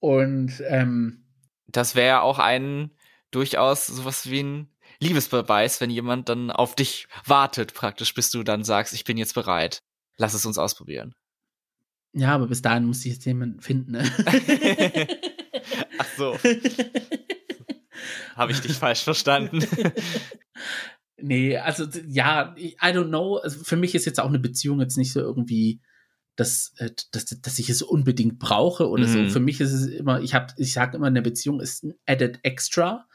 [0.00, 1.24] Und ähm,
[1.66, 2.90] das wäre auch ein
[3.30, 4.68] durchaus sowas wie ein
[5.00, 9.34] Liebesbeweis, wenn jemand dann auf dich wartet, praktisch, bis du dann sagst, ich bin jetzt
[9.34, 9.82] bereit.
[10.16, 11.14] Lass es uns ausprobieren.
[12.12, 13.92] Ja, aber bis dahin muss ich jetzt jemanden finden.
[13.92, 14.02] Ne?
[15.98, 16.38] Ach so.
[18.34, 19.64] Habe ich dich falsch verstanden?
[21.20, 23.36] Nee, also ja, I don't know.
[23.36, 25.80] Also für mich ist jetzt auch eine Beziehung jetzt nicht so irgendwie
[26.38, 29.26] dass, äh, dass, dass ich es unbedingt brauche oder mhm.
[29.26, 29.32] so.
[29.32, 32.38] Für mich ist es immer, ich habe, ich sage immer, eine Beziehung ist ein added
[32.44, 33.06] extra.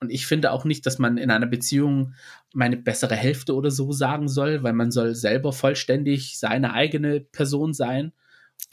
[0.00, 2.14] Und ich finde auch nicht, dass man in einer Beziehung
[2.52, 7.72] meine bessere Hälfte oder so sagen soll, weil man soll selber vollständig seine eigene Person
[7.72, 8.12] sein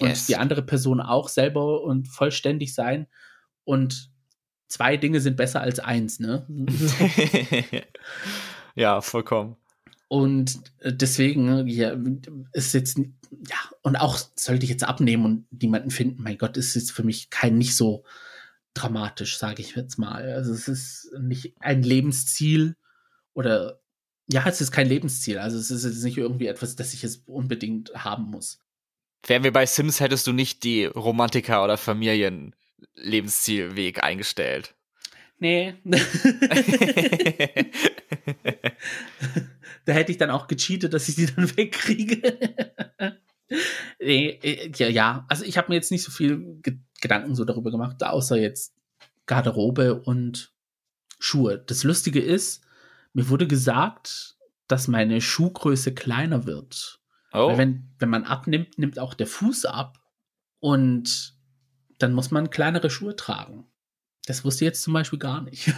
[0.02, 0.26] und yes.
[0.26, 3.06] die andere Person auch selber und vollständig sein.
[3.64, 4.10] Und
[4.68, 6.48] zwei Dinge sind besser als eins, ne?
[8.80, 9.58] ja, vollkommen.
[10.08, 11.96] Und äh, deswegen ja,
[12.54, 16.76] ist jetzt, ja, und auch sollte ich jetzt abnehmen und niemanden finden, mein Gott, ist
[16.76, 18.06] jetzt für mich kein nicht so
[18.74, 20.32] dramatisch, sage ich jetzt mal.
[20.32, 22.78] Also es ist nicht ein Lebensziel
[23.34, 23.82] oder
[24.32, 25.40] ja, es ist kein Lebensziel.
[25.40, 28.60] Also es ist jetzt nicht irgendwie etwas, das ich jetzt unbedingt haben muss.
[29.28, 34.76] Wären wir bei Sims, hättest du nicht die Romantiker- oder Familienlebenszielweg eingestellt.
[35.40, 35.76] Nee.
[39.86, 42.38] da hätte ich dann auch gecheatet, dass ich sie dann wegkriege.
[44.00, 47.46] nee, äh, ja, ja, also ich habe mir jetzt nicht so viel Ge Gedanken so
[47.46, 48.76] darüber gemacht, außer jetzt
[49.26, 50.52] Garderobe und
[51.18, 51.58] Schuhe.
[51.58, 52.62] Das Lustige ist,
[53.14, 54.36] mir wurde gesagt,
[54.68, 57.00] dass meine Schuhgröße kleiner wird.
[57.32, 57.48] Oh.
[57.48, 60.00] Weil wenn, wenn man abnimmt, nimmt auch der Fuß ab.
[60.60, 61.36] Und
[62.00, 63.69] dann muss man kleinere Schuhe tragen.
[64.26, 65.72] Das wusste ich jetzt zum Beispiel gar nicht.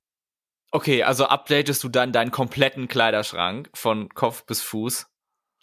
[0.70, 5.06] okay, also updatest du dann deinen kompletten Kleiderschrank von Kopf bis Fuß?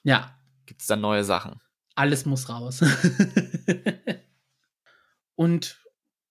[0.04, 0.38] Ja.
[0.66, 1.62] Gibt es dann neue Sachen?
[1.96, 2.84] Alles muss raus.
[5.36, 5.82] Und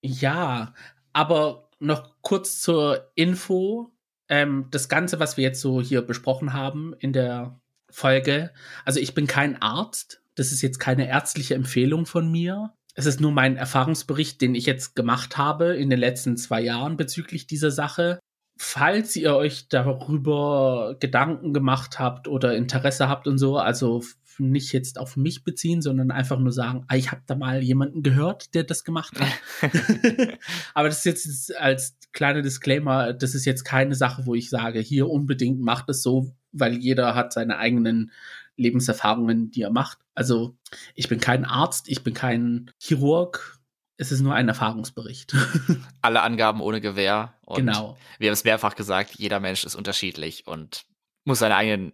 [0.03, 0.75] ja,
[1.13, 3.93] aber noch kurz zur Info.
[4.29, 8.53] Ähm, das Ganze, was wir jetzt so hier besprochen haben in der Folge,
[8.85, 10.23] also ich bin kein Arzt.
[10.35, 12.75] Das ist jetzt keine ärztliche Empfehlung von mir.
[12.95, 16.97] Es ist nur mein Erfahrungsbericht, den ich jetzt gemacht habe in den letzten zwei Jahren
[16.97, 18.21] bezüglich dieser Sache.
[18.57, 24.03] Falls ihr euch darüber Gedanken gemacht habt oder Interesse habt und so, also
[24.39, 28.03] nicht jetzt auf mich beziehen, sondern einfach nur sagen, ah, ich habe da mal jemanden
[28.03, 29.71] gehört, der das gemacht hat.
[30.75, 34.79] Aber das ist jetzt als kleiner Disclaimer, das ist jetzt keine Sache, wo ich sage,
[34.81, 38.13] hier unbedingt macht es so, weil jeder hat seine eigenen
[38.57, 39.99] Lebenserfahrungen, die er macht.
[40.15, 40.57] Also
[40.95, 43.59] ich bin kein Arzt, ich bin kein Chirurg.
[43.97, 45.35] Es ist nur ein Erfahrungsbericht.
[46.03, 47.35] Alle Angaben ohne Gewehr.
[47.45, 47.97] Und genau.
[48.19, 50.85] Wir haben es mehrfach gesagt, jeder Mensch ist unterschiedlich und
[51.25, 51.93] muss seine eigenen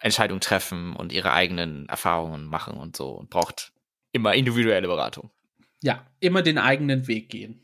[0.00, 3.72] Entscheidungen treffen und ihre eigenen Erfahrungen machen und so und braucht
[4.12, 5.30] immer individuelle Beratung.
[5.82, 7.60] Ja, immer den eigenen Weg gehen.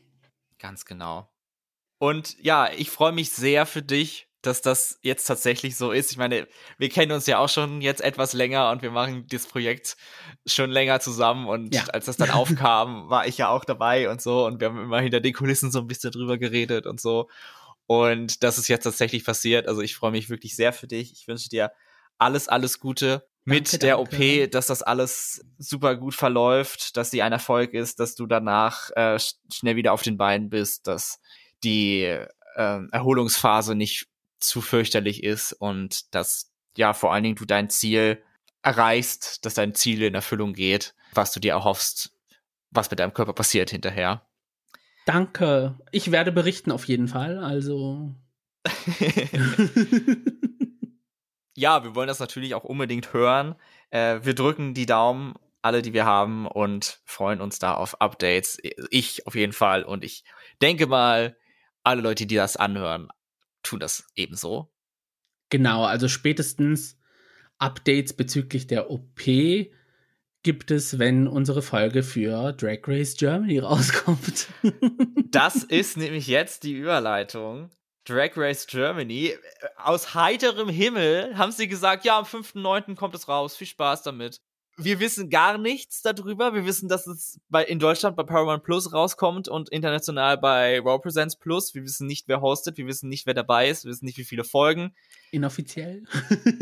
[0.57, 1.29] Ganz genau.
[1.97, 6.11] Und ja, ich freue mich sehr für dich, dass das jetzt tatsächlich so ist.
[6.11, 9.47] Ich meine, wir kennen uns ja auch schon jetzt etwas länger und wir machen das
[9.47, 9.97] Projekt
[10.45, 11.47] schon länger zusammen.
[11.47, 11.83] Und ja.
[11.85, 14.45] als das dann aufkam, war ich ja auch dabei und so.
[14.45, 17.29] Und wir haben immer hinter den Kulissen so ein bisschen drüber geredet und so.
[17.87, 19.67] Und das ist jetzt tatsächlich passiert.
[19.67, 21.11] Also ich freue mich wirklich sehr für dich.
[21.13, 21.71] Ich wünsche dir
[22.17, 24.43] alles, alles Gute mit danke, der danke.
[24.43, 28.89] OP, dass das alles super gut verläuft, dass sie ein Erfolg ist, dass du danach
[28.95, 29.19] äh,
[29.51, 31.19] schnell wieder auf den Beinen bist, dass
[31.63, 32.27] die äh,
[32.91, 34.07] Erholungsphase nicht
[34.47, 38.21] zu fürchterlich ist und dass ja vor allen Dingen du dein Ziel
[38.61, 42.11] erreichst, dass dein Ziel in Erfüllung geht, was du dir erhoffst,
[42.71, 44.27] was mit deinem Körper passiert hinterher.
[45.05, 45.77] Danke.
[45.91, 47.37] Ich werde berichten auf jeden Fall.
[47.37, 48.15] Also.
[51.53, 53.55] ja, wir wollen das natürlich auch unbedingt hören.
[53.91, 58.57] Äh, wir drücken die Daumen, alle, die wir haben, und freuen uns da auf Updates.
[58.89, 59.83] Ich auf jeden Fall.
[59.83, 60.23] Und ich
[60.59, 61.37] denke mal,
[61.83, 63.09] alle Leute, die das anhören,
[63.65, 64.71] tun das ebenso.
[65.49, 66.97] Genau, also spätestens
[67.57, 69.21] Updates bezüglich der OP
[70.43, 74.47] gibt es, wenn unsere Folge für Drag Race Germany rauskommt.
[75.31, 77.71] das ist nämlich jetzt die Überleitung.
[78.05, 79.35] Drag Race Germany.
[79.77, 82.95] Aus heiterem Himmel haben sie gesagt, ja, am 5.9.
[82.95, 83.57] kommt es raus.
[83.57, 84.41] Viel Spaß damit.
[84.77, 86.53] Wir wissen gar nichts darüber.
[86.53, 90.99] Wir wissen, dass es bei, in Deutschland bei Paramount Plus rauskommt und international bei Raw
[90.99, 91.73] Presents Plus.
[91.73, 92.77] Wir wissen nicht, wer hostet.
[92.77, 93.85] Wir wissen nicht, wer dabei ist.
[93.85, 94.93] Wir wissen nicht, wie viele Folgen.
[95.31, 96.03] Inoffiziell.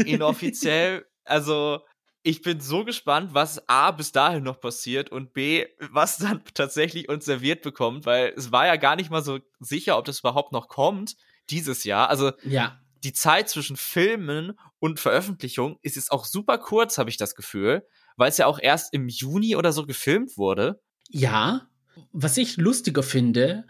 [0.05, 1.05] Inoffiziell.
[1.25, 1.79] Also,
[2.23, 7.09] ich bin so gespannt, was A bis dahin noch passiert und B, was dann tatsächlich
[7.09, 10.53] uns serviert bekommt, weil es war ja gar nicht mal so sicher, ob das überhaupt
[10.53, 11.15] noch kommt
[11.49, 12.09] dieses Jahr.
[12.09, 12.79] Also ja.
[13.03, 17.85] die Zeit zwischen Filmen und Veröffentlichung ist jetzt auch super kurz, habe ich das Gefühl,
[18.17, 20.81] weil es ja auch erst im Juni oder so gefilmt wurde.
[21.09, 21.67] Ja,
[22.11, 23.65] was ich lustiger finde,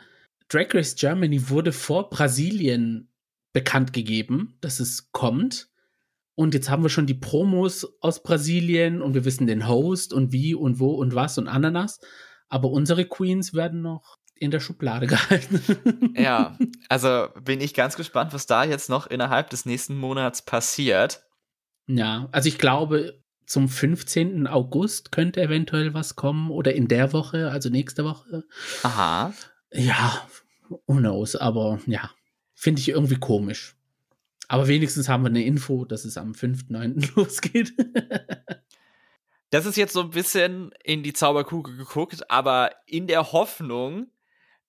[0.48, 3.10] Drag Race Germany wurde vor Brasilien
[3.54, 5.70] bekannt gegeben, dass es kommt.
[6.36, 10.32] Und jetzt haben wir schon die Promos aus Brasilien und wir wissen den Host und
[10.32, 12.00] wie und wo und was und Ananas.
[12.50, 16.14] Aber unsere Queens werden noch in der Schublade gehalten.
[16.16, 16.58] ja,
[16.90, 21.24] also bin ich ganz gespannt, was da jetzt noch innerhalb des nächsten Monats passiert.
[21.88, 24.48] Ja, also ich glaube, zum 15.
[24.48, 28.44] August könnte eventuell was kommen oder in der Woche, also nächste Woche.
[28.84, 29.34] Aha.
[29.72, 30.28] Ja,
[30.70, 32.12] who knows, aber ja,
[32.54, 33.76] finde ich irgendwie komisch.
[34.48, 37.14] Aber wenigstens haben wir eine Info, dass es am 5.9.
[37.16, 37.74] losgeht.
[39.50, 44.12] das ist jetzt so ein bisschen in die Zauberkugel geguckt, aber in der Hoffnung,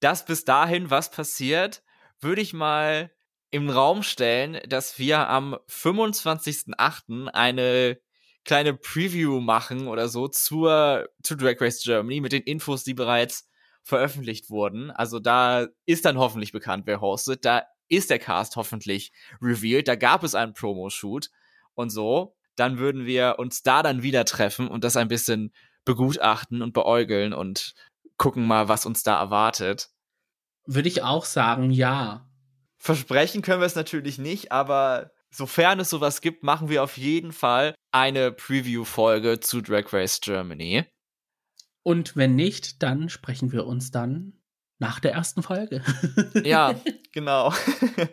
[0.01, 1.83] dass bis dahin was passiert,
[2.20, 3.11] würde ich mal
[3.51, 7.29] im Raum stellen, dass wir am 25.8.
[7.29, 7.99] eine
[8.45, 13.49] kleine Preview machen oder so zur zu Drag Race Germany mit den Infos, die bereits
[13.83, 14.91] veröffentlicht wurden.
[14.91, 17.45] Also da ist dann hoffentlich bekannt, wer hostet.
[17.45, 19.89] Da ist der Cast hoffentlich revealed.
[19.89, 21.31] Da gab es einen Promo-Shoot
[21.75, 22.35] und so.
[22.57, 25.53] Dann würden wir uns da dann wieder treffen und das ein bisschen
[25.85, 27.75] begutachten und beäugeln und
[28.17, 29.91] gucken mal, was uns da erwartet.
[30.67, 32.29] Würde ich auch sagen, ja.
[32.77, 37.32] Versprechen können wir es natürlich nicht, aber sofern es sowas gibt, machen wir auf jeden
[37.32, 40.85] Fall eine Preview-Folge zu Drag Race Germany.
[41.82, 44.35] Und wenn nicht, dann sprechen wir uns dann
[44.78, 45.82] nach der ersten Folge.
[46.45, 46.74] ja,
[47.12, 47.53] genau.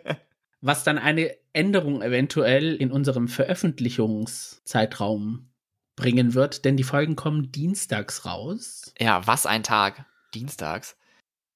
[0.60, 5.48] Was dann eine Änderung eventuell in unserem Veröffentlichungszeitraum
[5.96, 8.94] bringen wird, denn die Folgen kommen dienstags raus.
[8.98, 10.06] Ja, was ein Tag.
[10.34, 10.96] Dienstags.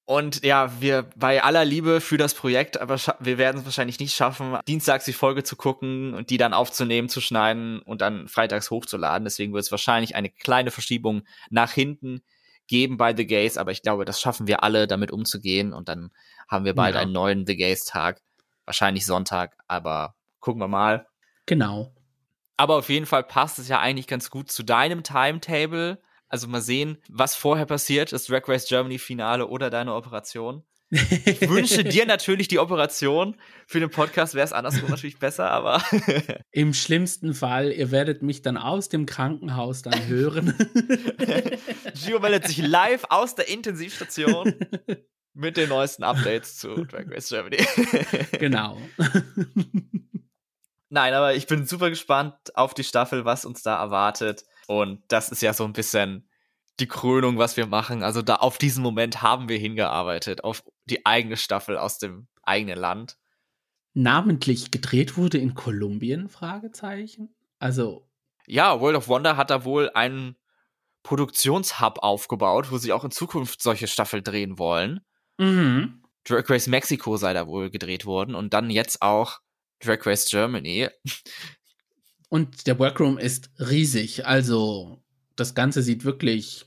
[0.09, 4.15] Und ja, wir bei aller Liebe für das Projekt, aber wir werden es wahrscheinlich nicht
[4.15, 8.71] schaffen, dienstags die Folge zu gucken und die dann aufzunehmen, zu schneiden und dann freitags
[8.71, 9.25] hochzuladen.
[9.25, 12.21] Deswegen wird es wahrscheinlich eine kleine Verschiebung nach hinten
[12.67, 16.11] geben bei The Gays, aber ich glaube, das schaffen wir alle, damit umzugehen und dann
[16.47, 17.01] haben wir bald ja.
[17.01, 18.21] einen neuen The Gays Tag.
[18.63, 21.05] Wahrscheinlich Sonntag, aber gucken wir mal.
[21.47, 21.93] Genau.
[22.55, 26.61] Aber auf jeden Fall passt es ja eigentlich ganz gut zu deinem Timetable also mal
[26.61, 30.63] sehen, was vorher passiert, das Drag Race Germany Finale oder deine Operation.
[30.89, 33.35] Ich wünsche dir natürlich die Operation.
[33.65, 35.83] Für den Podcast wäre es andersrum natürlich besser, aber.
[36.51, 40.55] Im schlimmsten Fall, ihr werdet mich dann aus dem Krankenhaus dann hören.
[41.93, 44.53] Gio meldet sich live aus der Intensivstation
[45.33, 47.57] mit den neuesten Updates zu Drag Race Germany.
[48.39, 48.77] genau.
[50.89, 54.45] Nein, aber ich bin super gespannt auf die Staffel, was uns da erwartet.
[54.67, 56.29] Und das ist ja so ein bisschen
[56.79, 58.03] die Krönung, was wir machen.
[58.03, 62.77] Also da auf diesen Moment haben wir hingearbeitet, auf die eigene Staffel aus dem eigenen
[62.77, 63.17] Land.
[63.93, 66.29] Namentlich gedreht wurde in Kolumbien?
[66.29, 67.33] Fragezeichen.
[67.57, 68.07] Also.
[68.45, 70.37] Ja, World of Wonder hat da wohl einen
[71.01, 75.01] Produktionshub aufgebaut, wo sie auch in Zukunft solche Staffel drehen wollen.
[75.37, 76.03] Mhm.
[76.25, 79.39] Drag Race Mexico sei da wohl gedreht worden und dann jetzt auch
[79.79, 80.89] Drag Race Germany.
[82.29, 84.25] Und der Workroom ist riesig.
[84.25, 85.01] Also
[85.35, 86.65] das Ganze sieht wirklich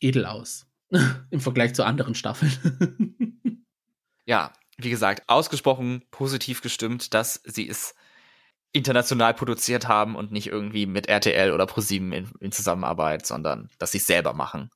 [0.00, 0.66] edel aus
[1.30, 3.66] im Vergleich zu anderen Staffeln.
[4.26, 7.94] ja, wie gesagt, ausgesprochen positiv gestimmt, dass sie es
[8.72, 13.92] international produziert haben und nicht irgendwie mit RTL oder ProSieben in, in Zusammenarbeit, sondern dass
[13.92, 14.70] sie es selber machen.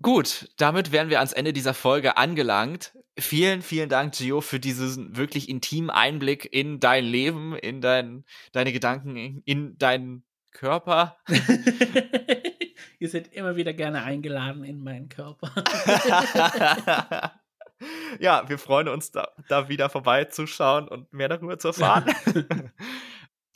[0.00, 2.92] Gut, damit wären wir ans Ende dieser Folge angelangt.
[3.18, 8.72] Vielen, vielen Dank, Gio, für diesen wirklich intimen Einblick in dein Leben, in dein, deine
[8.72, 11.18] Gedanken, in, in deinen Körper.
[12.98, 15.52] Ihr seid immer wieder gerne eingeladen in meinen Körper.
[18.20, 22.14] ja, wir freuen uns, da, da wieder vorbeizuschauen und mehr darüber zu erfahren.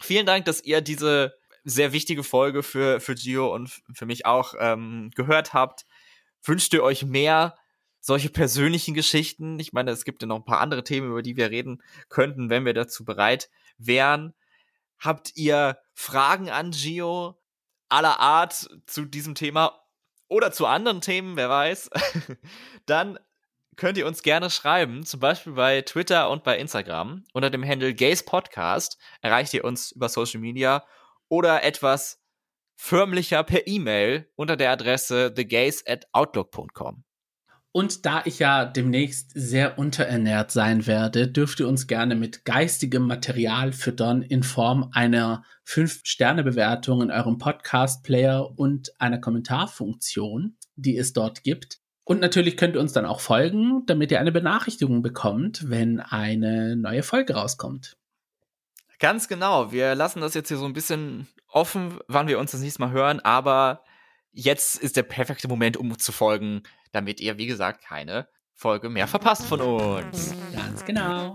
[0.01, 1.35] Vielen Dank, dass ihr diese
[1.65, 5.87] sehr wichtige Folge für, für Gio und für mich auch ähm, gehört habt.
[6.45, 7.57] Wünscht ihr euch mehr
[8.07, 9.59] solche persönlichen Geschichten?
[9.59, 12.51] Ich meine, es gibt ja noch ein paar andere Themen, über die wir reden könnten,
[12.51, 14.33] wenn wir dazu bereit wären.
[15.01, 17.37] Habt ihr Fragen an Gio
[17.89, 19.83] aller Art zu diesem Thema
[20.29, 21.91] oder zu anderen Themen, wer weiß?
[22.87, 23.19] Dann
[23.75, 27.25] könnt ihr uns gerne schreiben, zum Beispiel bei Twitter und bei Instagram.
[27.33, 30.87] Unter dem Handle Gays Podcast erreicht ihr uns über Social Media
[31.29, 32.23] oder etwas
[32.77, 37.06] förmlicher per E-Mail unter der Adresse thegays at outlook.com.
[37.77, 43.07] Und da ich ja demnächst sehr unterernährt sein werde, dürft ihr uns gerne mit geistigem
[43.07, 51.43] Material füttern in Form einer 5-Sterne-Bewertung in eurem Podcast-Player und einer Kommentarfunktion, die es dort
[51.45, 51.81] gibt.
[52.05, 56.77] Und natürlich könnt ihr uns dann auch folgen, damit ihr eine Benachrichtigung bekommt, wenn eine
[56.77, 57.99] neue Folge rauskommt.
[59.01, 59.71] Ganz genau.
[59.71, 62.93] Wir lassen das jetzt hier so ein bisschen offen, wann wir uns das nächste Mal
[62.93, 63.85] hören, aber
[64.33, 66.63] jetzt ist der perfekte Moment, um zu folgen,
[66.97, 70.35] damit ihr, wie gesagt, keine Folge mehr verpasst von uns.
[70.55, 71.35] Ganz genau.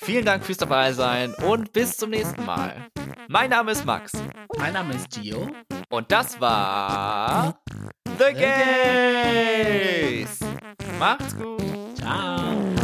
[0.00, 2.88] Vielen Dank fürs dabei sein und bis zum nächsten Mal.
[3.28, 4.12] Mein Name ist Max.
[4.56, 5.50] Mein Name ist Gio.
[5.90, 7.60] Und das war
[8.18, 8.32] The
[10.12, 10.40] Gays.
[10.98, 11.62] Macht's gut.
[11.98, 12.83] Ciao.